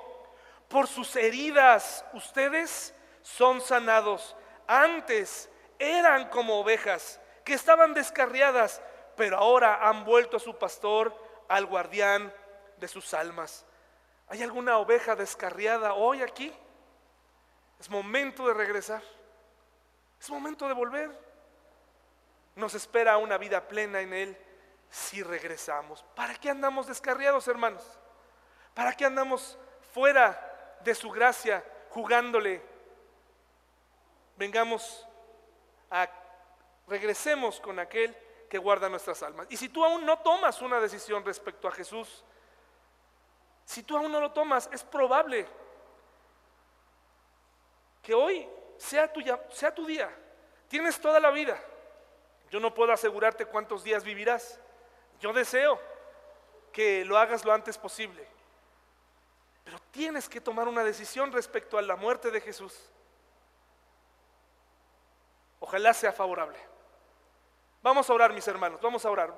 [0.69, 4.37] por sus heridas ustedes son sanados.
[4.67, 8.83] Antes eran como ovejas que estaban descarriadas,
[9.17, 11.15] pero ahora han vuelto a su pastor,
[11.49, 12.33] al guardián
[12.79, 13.65] de sus almas.
[14.29, 16.53] ¿Hay alguna oveja descarriada hoy aquí?
[17.85, 19.03] Es momento de regresar.
[20.19, 21.11] Es momento de volver.
[22.57, 24.39] Nos espera una vida plena en Él
[24.89, 26.03] si regresamos.
[26.17, 27.85] ¿Para qué andamos descarriados, hermanos?
[28.73, 29.59] ¿Para qué andamos
[29.93, 32.63] fuera de su gracia jugándole.
[34.39, 35.07] Vengamos
[35.91, 36.09] a,
[36.89, 38.17] regresemos con aquel
[38.49, 39.47] que guarda nuestras almas.
[39.51, 42.25] Y si tú aún no tomas una decisión respecto a Jesús,
[43.67, 45.47] si tú aún no lo tomas, es probable
[48.05, 48.47] que hoy
[48.77, 50.15] sea tu, sea tu día.
[50.69, 51.61] Tienes toda la vida.
[52.51, 54.61] Yo no puedo asegurarte cuántos días vivirás.
[55.19, 55.81] Yo deseo
[56.71, 58.29] que lo hagas lo antes posible.
[59.65, 62.79] Pero tienes que tomar una decisión respecto a la muerte de Jesús.
[65.59, 66.59] Ojalá sea favorable.
[67.83, 69.35] Vamos a orar, mis hermanos, vamos a orar.